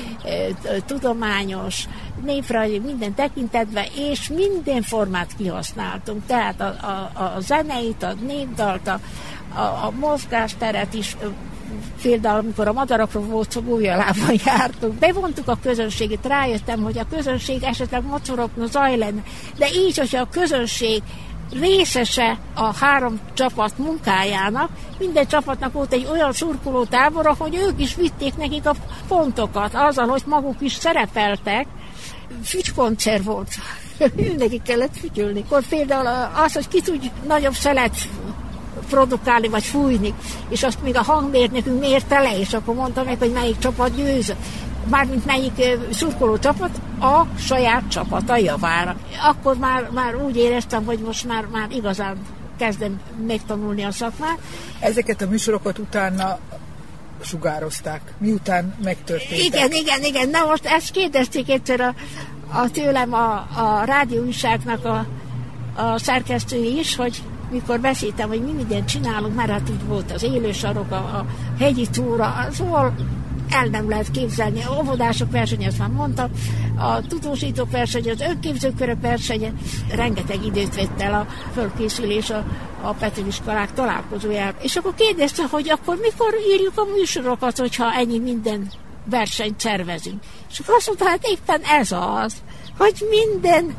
[0.85, 1.87] tudományos,
[2.23, 6.25] névrajzi, minden tekintetben, és minden formát kihasználtunk.
[6.25, 8.99] Tehát a, a, a zeneit, a népdalt, a,
[9.55, 11.17] a, a mozgásteret is
[12.05, 17.63] például amikor a madarakról volt szó, újjalában jártunk, bevontuk a közönséget, rájöttem, hogy a közönség
[17.63, 19.23] esetleg mocorogna zaj lenne,
[19.57, 21.01] de így, hogyha a közönség
[21.51, 24.69] részese a három csapat munkájának.
[24.99, 28.75] Minden csapatnak volt egy olyan szurkoló tábora, hogy ők is vitték nekik a
[29.07, 31.67] pontokat, azzal, hogy maguk is szerepeltek.
[32.43, 33.49] Fügykoncert volt.
[34.15, 35.43] Mindenki kellett fütyülni.
[35.45, 37.95] Akkor például az, hogy ki tud nagyobb szelet
[38.89, 40.13] produkálni, vagy fújni,
[40.49, 44.37] és azt még a hangmérnökünk mérte le, és akkor mondta meg, hogy melyik csapat győzött
[44.89, 48.95] mármint melyik szurkoló csapat a saját csapata javára.
[49.23, 52.17] Akkor már, már úgy éreztem, hogy most már, már igazán
[52.57, 54.37] kezdem megtanulni a szakmát.
[54.79, 56.39] Ezeket a műsorokat utána
[57.21, 59.43] sugározták, miután megtörtént.
[59.43, 60.29] Igen, igen, igen.
[60.29, 61.93] Na most ezt kérdezték egyszer a,
[62.51, 65.05] a tőlem a, a rádióújságnak a,
[65.75, 70.23] a szerkesztői is, hogy mikor beszéltem, hogy mi mindent csinálunk, mert hát úgy volt az
[70.23, 71.25] élősarok, a, a
[71.59, 72.93] hegyi túra, szóval
[73.49, 74.63] el nem lehet képzelni.
[74.63, 76.29] A óvodások versenye, azt már mondtam,
[76.77, 79.53] a tudósítók versenye, az önképzőkörök versenye,
[79.91, 82.45] rengeteg időt vett el a fölkészülés a,
[82.81, 84.57] a Petőiskolák találkozójára.
[84.61, 88.71] És akkor kérdezte, hogy akkor mikor írjuk a műsorokat, hogyha ennyi minden
[89.09, 90.23] versenyt szervezünk.
[90.51, 92.35] És akkor azt mondta, hát éppen ez az,
[92.77, 93.75] hogy minden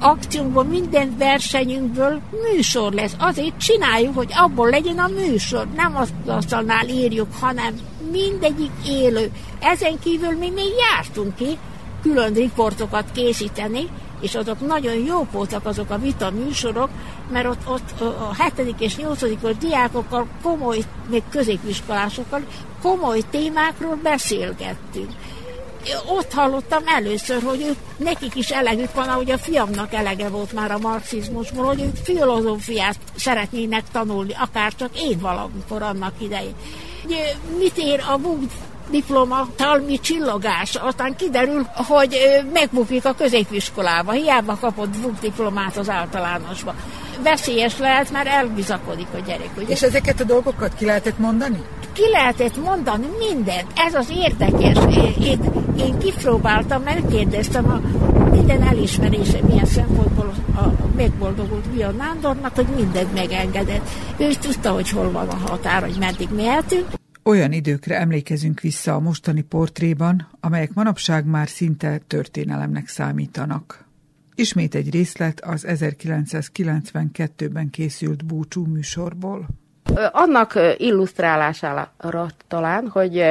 [0.00, 3.14] akciónkból, minden versenyünkből műsor lesz.
[3.18, 5.66] Azért csináljuk, hogy abból legyen a műsor.
[5.76, 7.74] Nem azt asztalnál írjuk, hanem
[8.10, 9.30] mindegyik élő.
[9.60, 11.58] Ezen kívül mi még jártunk ki
[12.02, 13.88] külön riportokat készíteni,
[14.20, 16.88] és azok nagyon jó voltak azok a vita műsorok,
[17.32, 18.74] mert ott, ott a 7.
[18.78, 19.58] és 8.
[19.58, 20.78] diákokkal komoly,
[21.10, 22.40] még középiskolásokkal
[22.82, 25.10] komoly témákról beszélgettünk
[26.06, 30.70] ott hallottam először, hogy ők, nekik is elegük van, ahogy a fiamnak elege volt már
[30.70, 36.54] a marxizmusból, hogy ők filozófiát szeretnének tanulni, akár csak én valamikor annak idején.
[37.58, 38.50] Mit ér a múlt
[38.90, 42.16] diploma, talmi csillogás, aztán kiderül, hogy
[42.52, 46.74] megbukik a középiskolába, hiába kapott diplomát az általánosba.
[47.22, 49.50] Veszélyes lehet, mert elbizakodik a gyerek.
[49.56, 49.66] Ugye?
[49.66, 51.62] És ezeket a dolgokat ki lehetett mondani?
[51.92, 53.66] Ki lehetett mondani mindent.
[53.74, 54.78] Ez az érdekes.
[55.20, 55.40] Én,
[55.78, 57.80] én kipróbáltam, megkérdeztem a
[58.30, 63.88] minden elismerése milyen szempontból a megboldogult Via Nándornak, hogy mindent megengedett.
[64.18, 66.86] Ő is tudta, hogy hol van a határ, hogy meddig mehetünk.
[67.22, 73.84] Olyan időkre emlékezünk vissza a mostani portréban, amelyek manapság már szinte történelemnek számítanak.
[74.34, 79.48] Ismét egy részlet az 1992-ben készült búcsú műsorból.
[80.12, 81.90] Annak illusztrálására
[82.48, 83.24] talán, hogy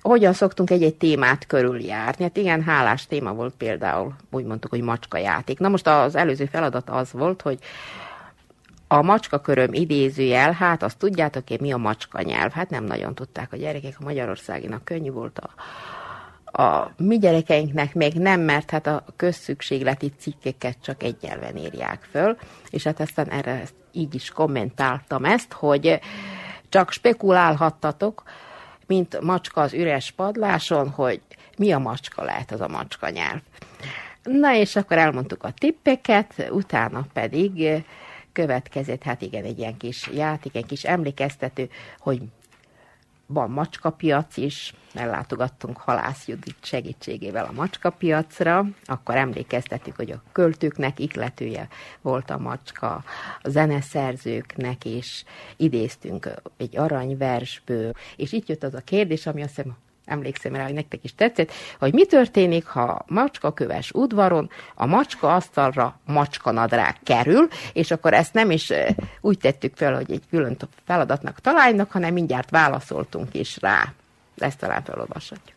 [0.00, 2.24] hogyan szoktunk egy-egy témát körüljárni.
[2.24, 5.58] Hát igen, hálás téma volt például, úgy mondtuk, hogy macska játék.
[5.58, 7.58] Na most az előző feladat az volt, hogy
[8.88, 12.52] a macska köröm idézőjel, hát azt tudjátok én mi a macska nyelv?
[12.52, 15.50] Hát nem nagyon tudták a gyerekek, a Magyarországinak könnyű volt a,
[16.62, 22.36] a mi gyerekeinknek még nem, mert hát a közszükségleti cikkeket csak egy nyelven írják föl,
[22.70, 26.00] és hát aztán erre ezt így is kommentáltam ezt, hogy
[26.68, 28.22] csak spekulálhattatok,
[28.86, 31.20] mint macska az üres padláson, hogy
[31.58, 33.40] mi a macska lehet az a macska nyelv.
[34.22, 37.84] Na és akkor elmondtuk a tippeket, utána pedig
[38.32, 41.68] következett, hát igen, egy ilyen kis játék, egy kis emlékeztető,
[41.98, 42.20] hogy
[43.26, 51.68] van macskapiac is, ellátogattunk Halász Judit segítségével a macskapiacra, akkor emlékeztetük, hogy a költőknek ikletője
[52.00, 53.04] volt a macska,
[53.42, 55.24] a zeneszerzőknek is.
[55.56, 60.74] Idéztünk egy aranyversből, és itt jött az a kérdés, ami azt hiszem emlékszem rá, hogy
[60.74, 66.68] nektek is tetszett, hogy mi történik, ha macska köves udvaron a macska asztalra macska
[67.02, 68.72] kerül, és akkor ezt nem is
[69.20, 73.92] úgy tettük fel, hogy egy külön feladatnak találnak, hanem mindjárt válaszoltunk is rá.
[74.38, 75.56] Ezt talán felolvashatjuk.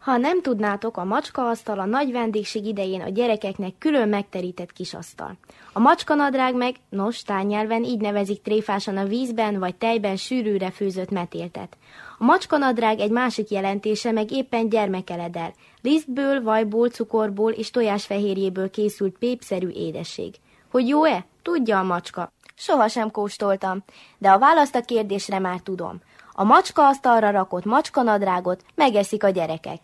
[0.00, 5.36] Ha nem tudnátok, a macskaasztal a nagy vendégség idején a gyerekeknek külön megterített kis asztal.
[5.72, 11.76] A macskanadrág meg, nos, tányelven így nevezik tréfásan a vízben vagy tejben sűrűre főzött metéltet.
[12.22, 15.52] A macskanadrág egy másik jelentése meg éppen gyermekeledel.
[15.82, 20.34] Lisztből, vajból, cukorból és tojásfehérjéből készült pépszerű édesség.
[20.70, 21.24] Hogy jó-e?
[21.42, 22.32] Tudja a macska.
[22.54, 23.84] Sohasem kóstoltam,
[24.18, 26.00] de a választ a kérdésre már tudom.
[26.32, 29.80] A macska asztalra rakott macskanadrágot megeszik a gyerekek.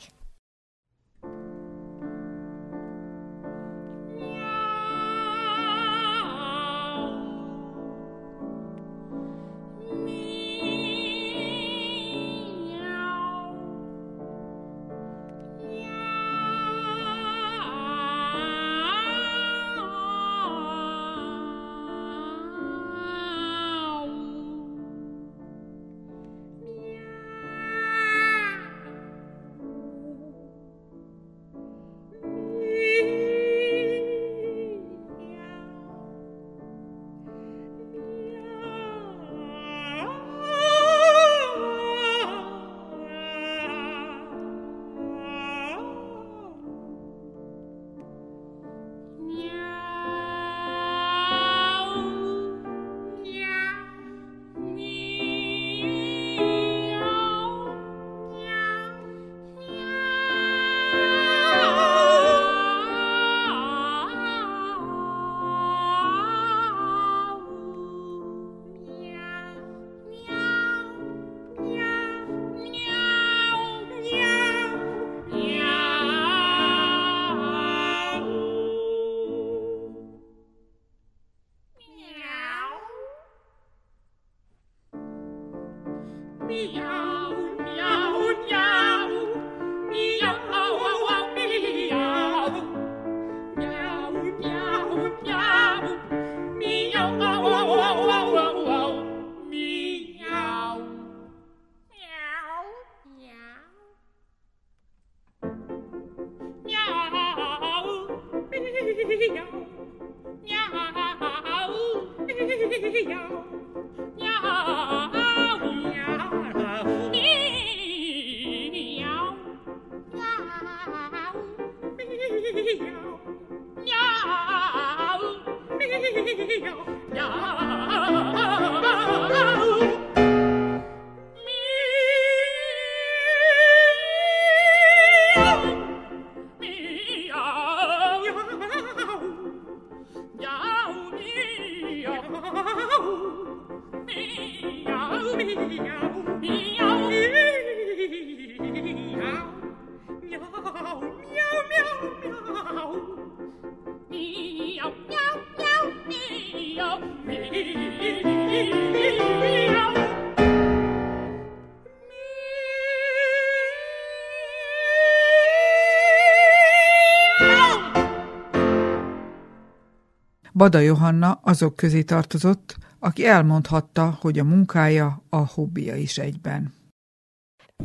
[170.56, 176.74] Bada Johanna azok közé tartozott, aki elmondhatta, hogy a munkája a hobbija is egyben.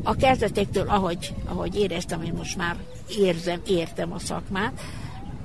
[0.04, 2.76] A kezdetektől, ahogy, ahogy éreztem, hogy most már
[3.18, 4.82] érzem, értem a szakmát,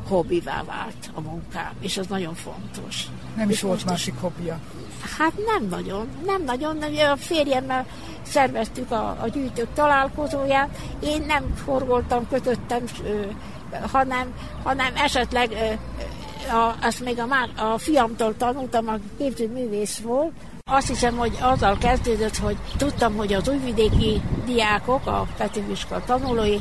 [0.09, 3.07] hobbivá vált a munkám, és ez nagyon fontos.
[3.37, 4.61] Nem is és volt másik hobbija.
[5.19, 6.83] Hát nem nagyon, nem nagyon.
[7.13, 7.87] A férjemmel
[8.23, 10.79] szerveztük a, a gyűjtők találkozóját.
[11.03, 12.85] Én nem forgoltam, kötöttem,
[13.93, 15.79] hanem, hanem esetleg
[16.51, 20.33] a, azt még a, a fiamtól tanultam, a képzőművész volt,
[20.71, 26.57] azt hiszem, hogy azzal kezdődött, hogy tudtam, hogy az újvidéki diákok, a Petőfiska tanulói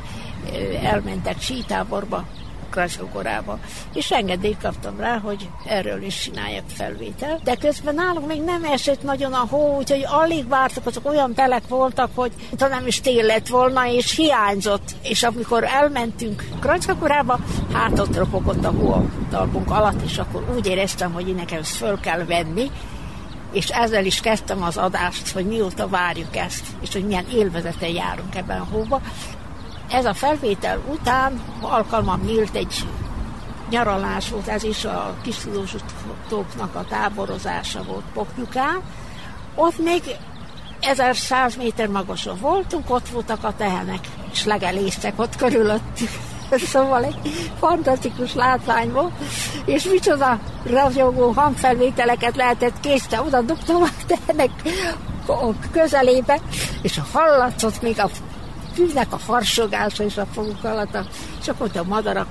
[0.84, 2.26] elmentek sítáborba
[3.12, 3.60] korába.
[3.94, 7.40] És engedélyt kaptam rá, hogy erről is csináljak felvétel.
[7.44, 11.68] De közben nálunk még nem esett nagyon a hó, úgyhogy alig vártak, azok olyan telek
[11.68, 14.96] voltak, hogy talán is tél lett volna, és hiányzott.
[15.02, 16.44] És amikor elmentünk
[17.00, 17.40] korába,
[17.74, 21.76] hát ott ropogott a hó a talpunk alatt, és akkor úgy éreztem, hogy nekem ezt
[21.76, 22.72] föl kell venni,
[23.56, 28.36] és ezzel is kezdtem az adást, hogy mióta várjuk ezt, és hogy milyen élvezeten járunk
[28.36, 29.02] ebben a hóba.
[29.90, 32.88] Ez a felvétel után alkalmam nyílt egy
[33.70, 38.82] nyaralás volt, ez is a tudósítóknak a táborozása volt Poknyukán.
[39.56, 40.02] Ott még
[40.80, 44.00] 1100 méter magasan voltunk, ott voltak a tehenek,
[44.32, 46.10] és legelésztek ott körülöttük.
[46.72, 47.16] Szóval egy
[47.60, 49.12] fantasztikus látvány volt,
[49.66, 54.50] és micsoda ragyogó hangfelvételeket lehetett készte, oda dugtam a tehenek
[55.72, 56.40] közelébe,
[56.82, 58.10] és hallatszott még a
[58.76, 60.98] fűnek a harsogása és a foguk alatt,
[61.42, 62.28] és akkor a madarak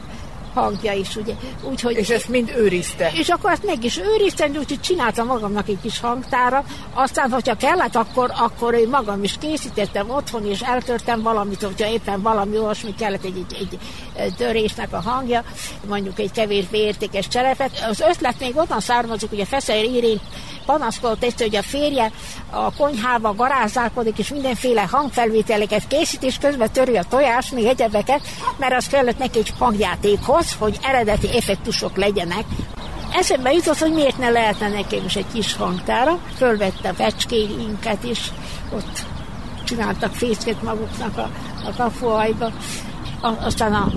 [0.55, 1.35] hangja is, ugye.
[1.63, 3.11] Úgyhogy, és ezt mind őrizte.
[3.15, 6.65] És akkor ezt meg is őriztem, úgyhogy csináltam magamnak egy kis hangtára.
[6.95, 12.23] Aztán, hogyha kellett, akkor, akkor én magam is készítettem otthon, és eltörtem valamit, hogyha éppen
[12.23, 13.79] valami olyasmi kellett egy, egy,
[14.15, 15.45] egy törésnek a hangja,
[15.89, 17.85] mondjuk egy kevésbé értékes cserepet.
[17.91, 20.21] Az ötlet még onnan származik, hogy a Feszeir Irén
[20.67, 22.11] panaszkodott ezt, hogy a férje
[22.51, 28.21] a konyhába garázdálkodik, és mindenféle hangfelvételeket készít, és közben töri a tojás, még egyebeket,
[28.57, 32.45] mert az kellett neki egy hangjátékhoz, hogy eredeti effektusok legyenek.
[33.13, 36.19] Eszembe jutott, hogy miért ne lehetne nekem is egy kis hangtára.
[36.37, 38.33] Fölvette fecskéinket is,
[38.73, 39.03] ott
[39.65, 41.31] csináltak fészket maguknak a,
[41.67, 42.53] a kafuajba.
[43.21, 43.93] Aztán a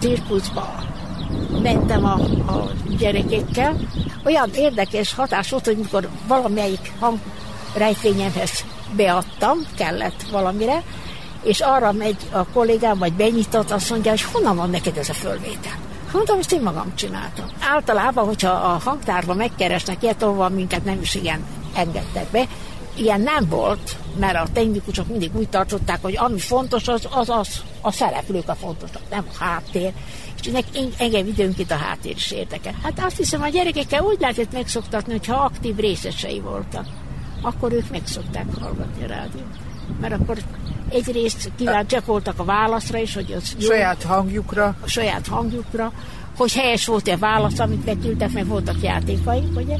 [0.00, 0.74] cirkuszba
[1.62, 2.12] mentem a,
[2.52, 3.76] a gyerekekkel.
[4.24, 8.64] Olyan érdekes hatás volt, hogy mikor valamelyik hangrejtvényemhez
[8.96, 10.82] beadtam, kellett valamire,
[11.42, 15.14] és arra megy a kollégám, vagy benyitott, azt mondja, hogy honnan van neked ez a
[15.14, 15.78] fölvétel?
[16.12, 17.46] Mondtam, ezt én magam csináltam.
[17.60, 22.44] Általában, hogyha a hangtárban megkeresnek ilyet, ahol minket nem is igen engedtek be,
[22.98, 27.62] ilyen nem volt, mert a technikusok mindig úgy tartották, hogy ami fontos, az, az, az
[27.80, 29.92] a szereplők a fontosak, nem a háttér.
[30.40, 32.74] És én, engem időnként a háttér is érdekel.
[32.82, 36.86] Hát azt hiszem, a gyerekekkel úgy lehetett megszoktatni, hogyha aktív részesei voltak,
[37.42, 39.56] akkor ők megszokták hallgatni a rádiót.
[40.00, 40.38] Mert akkor
[40.88, 44.76] egyrészt kíváncsiak voltak a válaszra is, hogy az jó, saját hangjukra.
[44.80, 45.92] A saját hangjukra,
[46.36, 49.76] hogy helyes volt-e a válasz, amit beküldtek, mert voltak játékaink, ugye?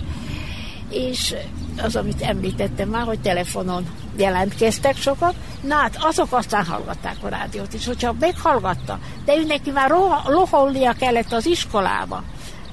[0.90, 1.34] És
[1.82, 7.74] az, amit említettem már, hogy telefonon jelentkeztek sokat, na hát azok aztán hallgatták a rádiót
[7.74, 9.90] is, hogyha meghallgatta, de ő neki már
[10.26, 12.22] loholnia kellett az iskolába,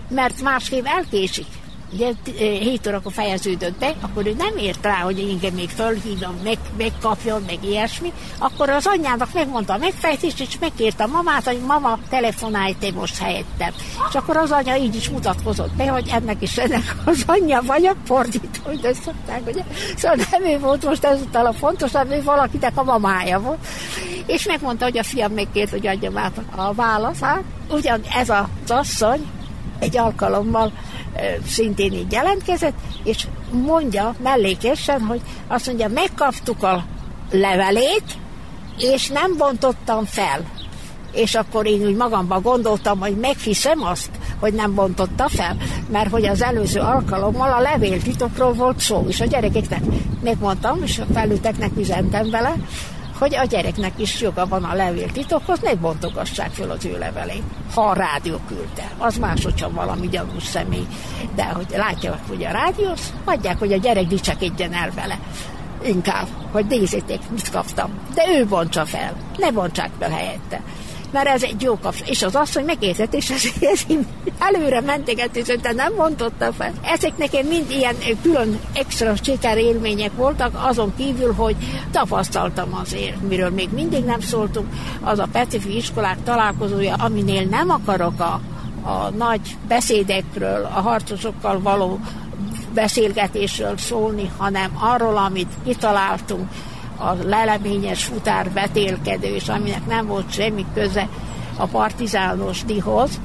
[0.09, 1.47] mert másképp elkésik
[1.93, 2.11] ugye
[2.59, 7.43] 7 órakor fejeződött be, akkor ő nem ért rá, hogy engem még fölhívjon, meg, megkapjon,
[7.47, 12.75] meg ilyesmi, akkor az anyjának megmondta a megfejtést, és megkérte a mamát, hogy mama, telefonálj
[12.79, 13.71] te most helyettem.
[14.09, 17.95] És akkor az anya így is mutatkozott be, hogy ennek is ennek az anyja vagyok,
[18.05, 19.63] fordító, hogy ezt szokták, ugye?
[19.95, 23.67] Szóval nem ő volt most ezúttal a fontos, hanem ő valakinek a mamája volt.
[24.25, 27.43] És megmondta, hogy a fiam megkért, hogy adjam át a válaszát.
[27.69, 29.27] Ugyan ez az asszony
[29.83, 30.71] egy alkalommal
[31.45, 36.85] szintén így jelentkezett, és mondja mellékesen, hogy azt mondja, megkaptuk a
[37.31, 38.17] levelét,
[38.77, 40.41] és nem bontottam fel.
[41.11, 44.09] És akkor én úgy magamban gondoltam, hogy meghiszem azt,
[44.39, 45.57] hogy nem bontotta fel,
[45.91, 49.81] mert hogy az előző alkalommal a levéltitokról volt szó, és a gyerekeknek
[50.23, 52.55] megmondtam, és a felülteknek üzentem vele,
[53.17, 57.43] hogy a gyereknek is joga van a levéltitokhoz, ne bontogassák fel az ő levelét,
[57.73, 58.91] ha a rádió küldte.
[58.97, 60.87] Az más, hogyha valami gyanús személy.
[61.35, 65.19] De hogy látják, hogy a rádiót, hagyják, hogy a gyerek dicsekedjen el vele.
[65.85, 67.91] Inkább, hogy nézzétek, mit kaptam.
[68.13, 70.61] De ő bontsa fel, ne bontsák fel helyette
[71.13, 72.09] mert ez egy jó kapcsolat.
[72.09, 73.43] És az asszony megértett, és ez,
[73.73, 73.85] ez
[74.39, 76.73] előre mentegető, de nem mondotta fel.
[76.83, 81.55] Ezek nekem mind ilyen külön extra siker élmények voltak, azon kívül, hogy
[81.91, 84.67] tapasztaltam azért, miről még mindig nem szóltunk,
[85.01, 88.41] az a Petifi iskolák találkozója, aminél nem akarok a
[88.85, 91.99] a nagy beszédekről, a harcosokkal való
[92.73, 96.49] beszélgetésről szólni, hanem arról, amit kitaláltunk,
[97.03, 101.09] a leleményes futár betélkedő, aminek nem volt semmi köze
[101.57, 103.19] a partizános dihoz,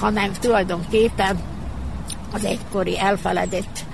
[0.00, 1.40] hanem tulajdonképpen
[2.32, 3.84] az egykori elfeledett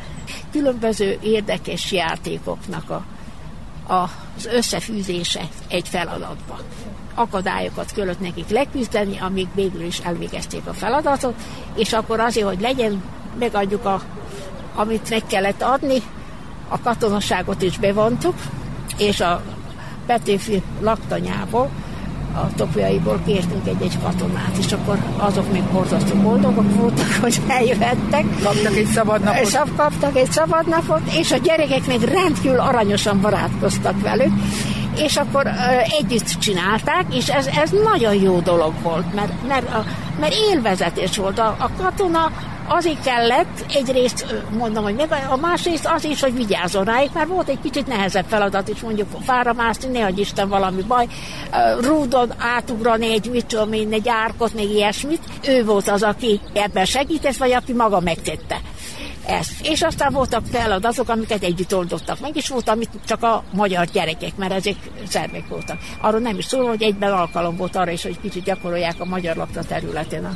[0.53, 3.05] különböző érdekes játékoknak a,
[3.93, 6.59] a, az összefűzése egy feladatba.
[7.15, 11.35] Akadályokat kellett nekik leküzdeni, amíg végül is elvégezték a feladatot,
[11.75, 13.03] és akkor azért, hogy legyen,
[13.39, 14.03] megadjuk a,
[14.75, 16.03] amit meg kellett adni,
[16.69, 18.35] a katonaságot is bevontuk,
[18.99, 19.43] és a
[20.07, 21.71] Petőfi laktanyából
[22.35, 28.25] a topjaiból kértünk egy-egy katonát, és akkor azok még borzasztó boldogok voltak, hogy eljöhettek.
[28.43, 29.41] Kaptak egy szabad napot.
[29.41, 34.33] És kaptak egy szabad napot, és a gyerekek még rendkívül aranyosan barátkoztak velük,
[34.97, 35.47] és akkor
[36.01, 39.85] együtt csinálták, és ez, ez nagyon jó dolog volt, mert, mert, a,
[40.21, 41.39] mert élvezetés volt.
[41.39, 42.31] A, a katona
[42.69, 47.49] azért kellett, egyrészt mondom, hogy meg, a másrészt az is, hogy vigyázzon rájuk, mert volt
[47.49, 51.07] egy kicsit nehezebb feladat is, mondjuk fára mászni, ne adj Isten valami baj,
[51.81, 55.23] rúdon átugrani egy, mit tudom én, egy árkot, még ilyesmit.
[55.49, 58.61] Ő volt az, aki ebben segített, vagy aki maga megtette
[59.29, 59.53] ezt.
[59.63, 64.37] És aztán voltak feladatok, amiket együtt oldottak meg, és volt, amit csak a magyar gyerekek,
[64.37, 64.77] mert ezek
[65.09, 65.79] szervek voltak.
[66.01, 69.37] Arról nem is szól, hogy egyben alkalom volt arra is, hogy kicsit gyakorolják a magyar
[69.37, 70.33] lakta területen a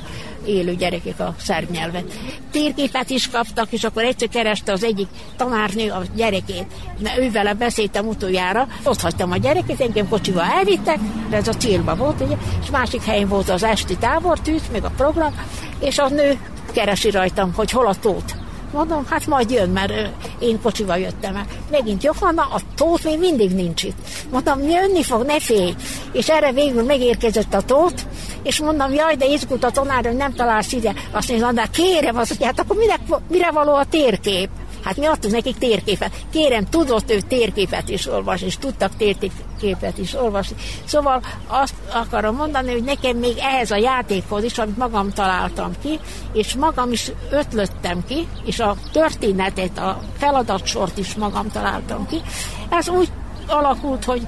[0.47, 2.13] élő gyerekek a szerb nyelvet.
[2.51, 6.67] Térképet is kaptak, és akkor egyszer kereste az egyik tanárnő a gyerekét.
[6.99, 10.99] Na, ő vele beszéltem utoljára, ott hagytam a gyereket, engem kocsival elvittek,
[11.31, 14.93] de ez a célba volt, ugye, és másik helyen volt az esti tábortűz, meg a
[14.97, 15.35] program,
[15.81, 16.39] és a nő
[16.73, 18.42] keresi rajtam, hogy hol a tót.
[18.73, 19.93] Mondom, hát majd jön, mert
[20.39, 21.47] én kocsival jöttem el.
[21.71, 23.97] Megint Johanna, a tót még mindig nincs itt.
[24.31, 25.75] Mondom, jönni fog, ne félj.
[26.13, 28.07] És erre végül megérkezett a tót,
[28.43, 30.95] és mondom, jaj, de izgult a tanár, hogy nem találsz ide.
[31.11, 32.99] Azt mondja, de kérem, azt mondja, hát akkor mire,
[33.29, 34.49] mire való a térkép?
[34.83, 36.13] Hát mi adtunk nekik térképet.
[36.31, 40.57] Kérem, tudott ő térképet is olvasni, és tudtak térképet is olvasni.
[40.85, 45.99] Szóval azt akarom mondani, hogy nekem még ehhez a játékhoz is, amit magam találtam ki,
[46.33, 52.21] és magam is ötlöttem ki, és a történetet, a feladatsort is magam találtam ki.
[52.69, 53.09] Ez úgy
[53.47, 54.27] alakult, hogy,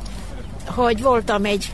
[0.66, 1.72] hogy voltam egy,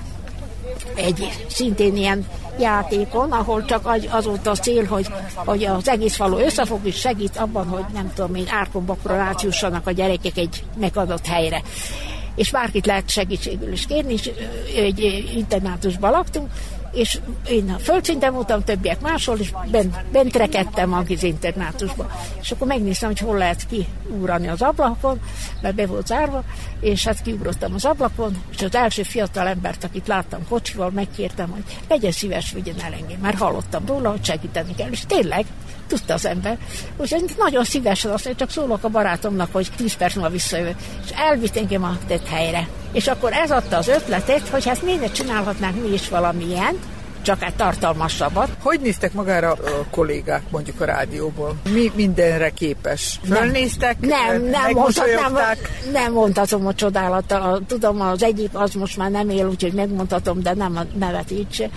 [0.94, 2.26] egy szintén ilyen
[2.60, 7.36] játékon, ahol csak az volt a cél, hogy, hogy az egész falu összefog, és segít
[7.36, 11.62] abban, hogy nem tudom én, árkombakra átjussanak a gyerekek egy megadott helyre.
[12.34, 14.30] És bárkit lehet segítségül is kérni, és
[14.76, 16.50] egy internátusban laktunk,
[16.92, 17.18] és
[17.48, 22.10] én a földszinten voltam, többiek máshol, és bent, bent rekedtem a internátusba.
[22.40, 25.20] És akkor megnéztem, hogy hol lehet kiúrani az ablakon,
[25.62, 26.44] mert be volt zárva,
[26.80, 31.62] és hát kiugrottam az ablakon, és az első fiatal embert, akit láttam kocsival, megkértem, hogy
[31.88, 35.46] legyen szíves, vigyen el engem, mert hallottam róla, hogy segíteni kell, és tényleg
[35.90, 36.58] tudta az ember.
[36.96, 40.74] Úgyhogy nagyon szívesen azt mondja, csak szólok a barátomnak, hogy 10 perc múlva visszajövök.
[41.04, 42.68] És elvitt engem a tett helyre.
[42.92, 46.78] És akkor ez adta az ötletet, hogy hát miért csinálhatnánk mi is valamilyen,
[47.22, 48.48] csak egy tartalmasabbat.
[48.62, 51.56] Hogy néztek magára a kollégák mondjuk a rádióból?
[51.72, 53.20] Mi mindenre képes?
[53.24, 54.00] Fölnéztek?
[54.00, 55.38] Nem, nem, mondhatom,
[55.92, 57.62] nem, mondhatom a csodálattal.
[57.66, 61.70] Tudom, az egyik az most már nem él, úgyhogy megmondhatom, de nem a nevet így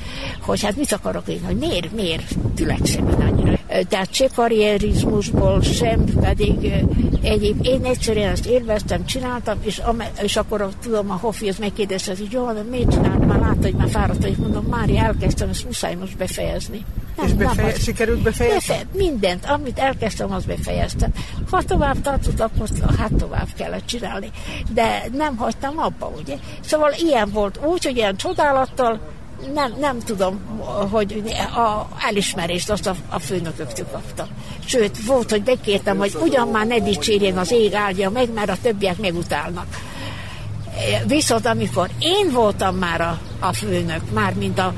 [0.46, 3.58] hogy hát mit akarok én, hogy miért, miért tülekszem én annyira.
[3.90, 6.74] Tehát se karrierizmusból, sem pedig
[7.22, 7.66] egyéb.
[7.66, 9.82] Én egyszerűen ezt élveztem, csináltam, és,
[10.22, 13.90] és akkor tudom, a Hoffi az megkérdezte, hogy jó, miért csináltam, már látta, hogy már
[13.90, 16.86] fáradt, hogy mondom, Mária, elkezd elkezdtem, ezt muszáj most befejezni.
[17.16, 18.68] Nem, és befeje, nem, sikerült befejezni?
[18.68, 21.12] Befe, mindent, amit elkezdtem, azt befejeztem.
[21.50, 22.68] Ha tovább tartott, akkor
[22.98, 24.32] hát tovább kellett csinálni.
[24.74, 26.36] De nem hagytam abba, ugye?
[26.62, 29.00] Szóval ilyen volt úgy, hogy ilyen csodálattal
[29.54, 30.40] nem, nem tudom,
[30.92, 31.24] hogy
[31.56, 34.28] a elismerést azt a, a főnököktől kaptam.
[34.66, 38.58] Sőt, volt, hogy bekértem, hogy ugyan már ne dicsérjen az ég áldja meg, mert a
[38.62, 39.66] többiek megutálnak.
[41.08, 44.74] Viszont amikor én voltam már a, a főnök, már mint a,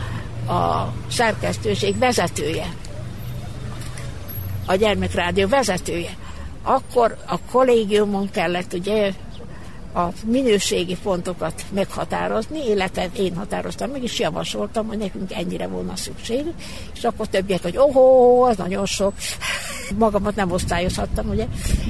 [0.48, 2.74] a szerkesztőség vezetője,
[4.66, 6.18] a gyermekrádió vezetője,
[6.64, 9.12] akkor a kollégiumon kellett ugye
[9.96, 16.46] a minőségi pontokat meghatározni, illetve én határoztam meg, és javasoltam, hogy nekünk ennyire volna szükség,
[16.96, 19.14] és akkor többiek, hogy ohó, az nagyon sok.
[19.98, 21.46] Magamat nem osztályozhattam, ugye?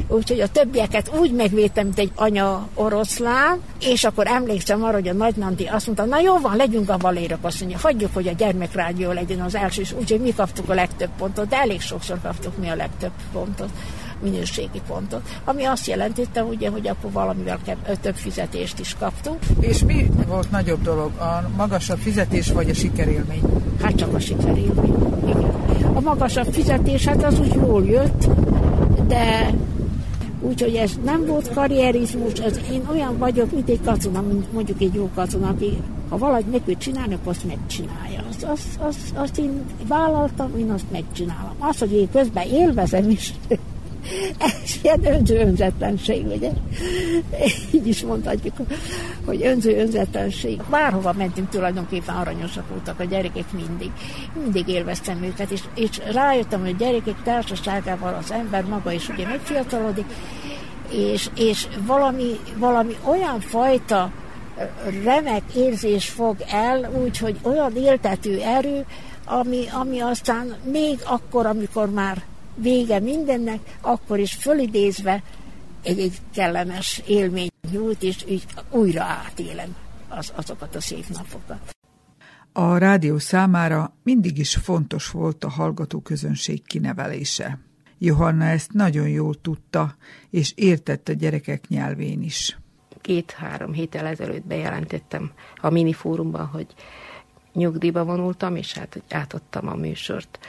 [0.07, 5.13] Úgyhogy a többieket úgy megvédtem, mint egy anya oroszlán, és akkor emlékszem arra, hogy a
[5.13, 8.31] Nagy Nandi azt mondta, na jó van, legyünk a valérok, azt mondja, hagyjuk, hogy a
[8.31, 12.69] gyermekrádió legyen az első, úgyhogy mi kaptuk a legtöbb pontot, de elég sokszor kaptuk mi
[12.69, 13.69] a legtöbb pontot
[14.29, 17.59] minőségi pontot, ami azt jelentette, ugye, hogy akkor valamivel
[18.01, 19.37] több fizetést is kaptunk.
[19.59, 23.41] És mi volt nagyobb dolog, a magasabb fizetés vagy a sikerélmény?
[23.81, 24.95] Hát csak a sikerélmény,
[25.27, 25.93] igen.
[25.93, 28.27] A magasabb fizetés, hát az úgy jól jött,
[29.07, 29.53] de
[30.41, 34.93] úgyhogy ez nem volt karrierizmus, az én olyan vagyok, mint egy katona, mint mondjuk egy
[34.93, 35.77] jó katona, aki
[36.09, 38.23] ha valahogy meg tud csinálni, akkor azt megcsinálja.
[38.29, 41.55] Azt, azt, azt, azt én vállaltam, én azt megcsinálom.
[41.59, 43.33] Az, hogy én közben élvezem is,
[44.37, 46.49] ez ilyen önző önzetlenség, ugye?
[47.71, 48.55] Így is mondhatjuk,
[49.25, 50.61] hogy önző önzetlenség.
[50.69, 53.91] Bárhova mentünk, tulajdonképpen aranyosak voltak a gyerekek mindig.
[54.43, 59.27] Mindig élveztem őket, és, és rájöttem, hogy a gyerekek társaságával az ember maga is ugye
[59.27, 60.05] megfiatalodik,
[60.91, 64.11] és, és valami, valami olyan fajta
[65.03, 68.85] remek érzés fog el, úgyhogy olyan éltető erő,
[69.25, 72.23] ami, ami aztán még akkor, amikor már
[72.55, 75.23] vége mindennek, akkor is fölidézve
[75.83, 79.75] egy, egy kellemes élmény nyújt, és így újra átélem
[80.09, 81.75] az, azokat a szép napokat.
[82.51, 87.59] A rádió számára mindig is fontos volt a hallgató közönség kinevelése.
[87.97, 89.95] Johanna ezt nagyon jól tudta,
[90.29, 92.57] és értette gyerekek nyelvén is.
[93.01, 96.67] Két-három héttel ezelőtt bejelentettem a minifórumban, hogy
[97.53, 100.39] nyugdíjba vonultam, és hát hogy átadtam a műsort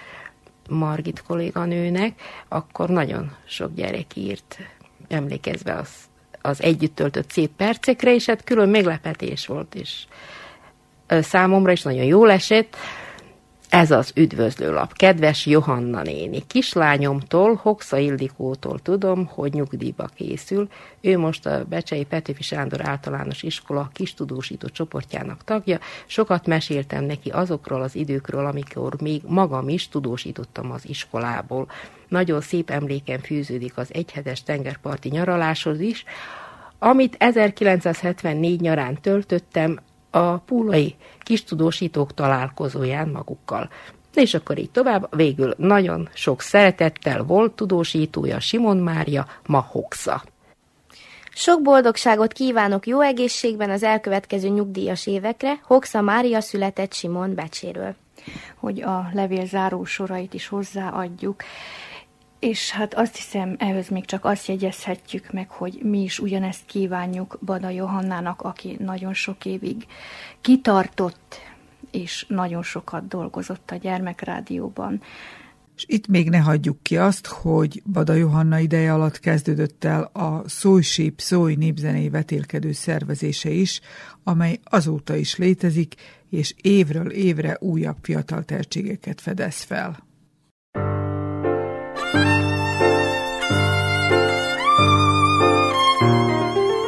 [0.69, 4.59] Margit kolléganőnek, akkor nagyon sok gyerek írt,
[5.09, 5.89] emlékezve az,
[6.41, 10.05] az együtt töltött szép percekre, és hát külön meglepetés volt, és
[11.09, 12.77] számomra is nagyon jól esett,
[13.77, 14.93] ez az üdvözlőlap.
[14.93, 20.69] Kedves Johanna néni, kislányomtól, Hoxa Ildikótól tudom, hogy nyugdíjba készül.
[21.01, 25.79] Ő most a Becsei Petőfi Sándor általános iskola kis tudósító csoportjának tagja.
[26.07, 31.67] Sokat meséltem neki azokról az időkről, amikor még magam is tudósítottam az iskolából.
[32.09, 36.05] Nagyon szép emléken fűződik az egyhetes tengerparti nyaraláshoz is,
[36.79, 39.79] amit 1974 nyarán töltöttem
[40.17, 43.71] a púlai kis tudósítók találkozóján magukkal.
[44.15, 50.23] És akkor így tovább, végül nagyon sok szeretettel volt tudósítója Simon Mária, ma Hoxa.
[51.33, 57.95] Sok boldogságot kívánok jó egészségben az elkövetkező nyugdíjas évekre, Hoxa Mária született Simon Becséről.
[58.57, 61.43] Hogy a levél záró sorait is hozzáadjuk,
[62.47, 67.39] és hát azt hiszem, ehhez még csak azt jegyezhetjük meg, hogy mi is ugyanezt kívánjuk
[67.45, 69.87] Bada Johannának, aki nagyon sok évig
[70.41, 71.41] kitartott,
[71.91, 75.03] és nagyon sokat dolgozott a gyermekrádióban.
[75.77, 80.43] És itt még ne hagyjuk ki azt, hogy Bada Johanna ideje alatt kezdődött el a
[81.17, 83.81] Szój népzenei vetélkedő szervezése is,
[84.25, 85.95] amely azóta is létezik,
[86.31, 90.06] és évről évre újabb fiatal tehetségeket fedez fel.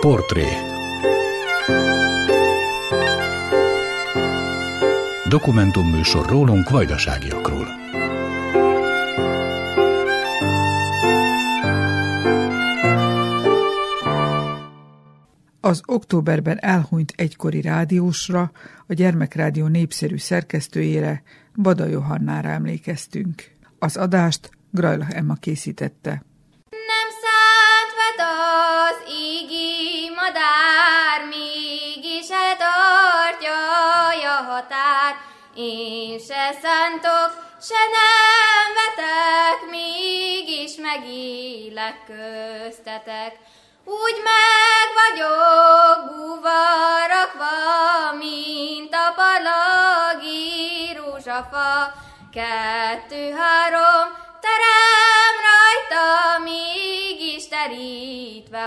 [0.08, 0.46] Portré
[5.28, 7.66] Dokumentumműsor rólunk vajdaságiakról.
[15.60, 18.52] Az októberben elhunyt egykori rádiósra,
[18.86, 21.22] a Gyermekrádió népszerű szerkesztőjére,
[21.56, 23.42] Bada Johannára emlékeztünk.
[23.78, 26.26] Az adást Grajla Emma készítette.
[35.60, 37.30] Én se szántok,
[37.60, 43.38] se nem vetek, mégis megélek köztetek.
[43.84, 51.92] Úgy meg vagyok búva rakva, mint a parlagi rózsafa.
[52.32, 54.06] Kettő-három
[54.40, 58.64] terem rajta, mégis terítve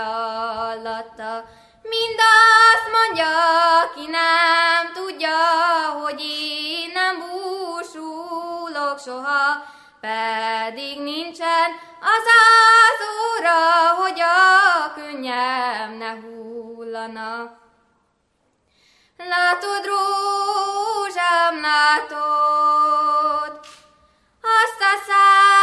[0.70, 1.44] alatta.
[1.92, 3.34] Mind azt mondja,
[3.94, 5.38] ki nem tudja,
[6.00, 9.64] hogy én nem búsulok soha,
[10.00, 11.70] pedig nincsen
[12.00, 13.58] az az óra,
[14.02, 17.60] hogy a könnyem ne hullana.
[19.16, 23.60] Látod, rózsám, látod,
[24.40, 25.61] azt a száraz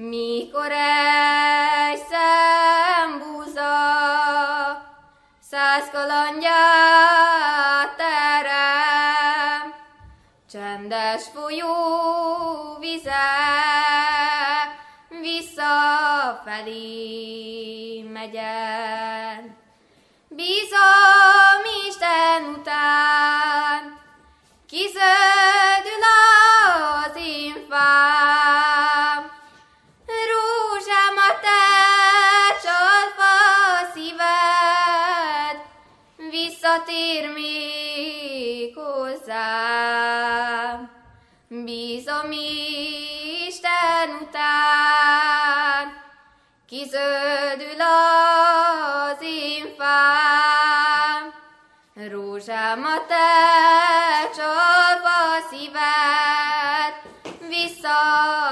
[0.00, 3.76] Mikor egy szembúza
[5.40, 9.74] száz kalandját terem,
[10.50, 11.74] csendes folyó
[12.80, 13.28] vize
[15.20, 16.82] visszafelé
[18.12, 18.67] megyen.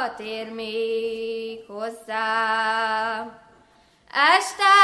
[0.06, 3.38] Visszatér még hozzám.
[4.36, 4.74] Este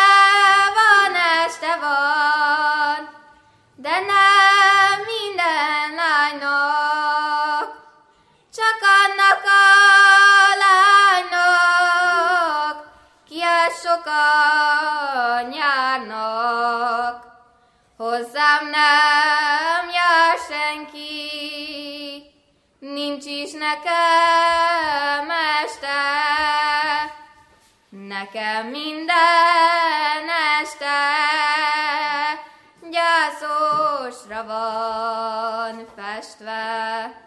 [0.74, 1.14] van,
[1.46, 3.08] este van,
[3.76, 7.66] de nem minden lánynak,
[8.54, 9.64] csak annak a
[10.64, 11.96] lánynak,
[13.28, 13.42] ki
[13.82, 17.16] sokan járnak.
[17.96, 21.41] Hozzám nem jár senki,
[23.24, 25.30] nincs is nekem
[25.64, 26.00] este,
[27.88, 30.28] nekem minden
[30.62, 31.00] este
[32.90, 37.20] gyászosra van festve.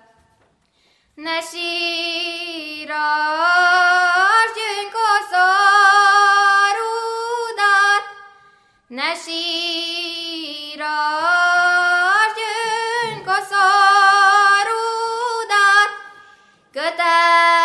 [1.16, 2.96] Ne síras,
[4.56, 5.56] gyönkoszorúdat,
[8.88, 10.25] ne síras,
[17.06, 17.65] 啦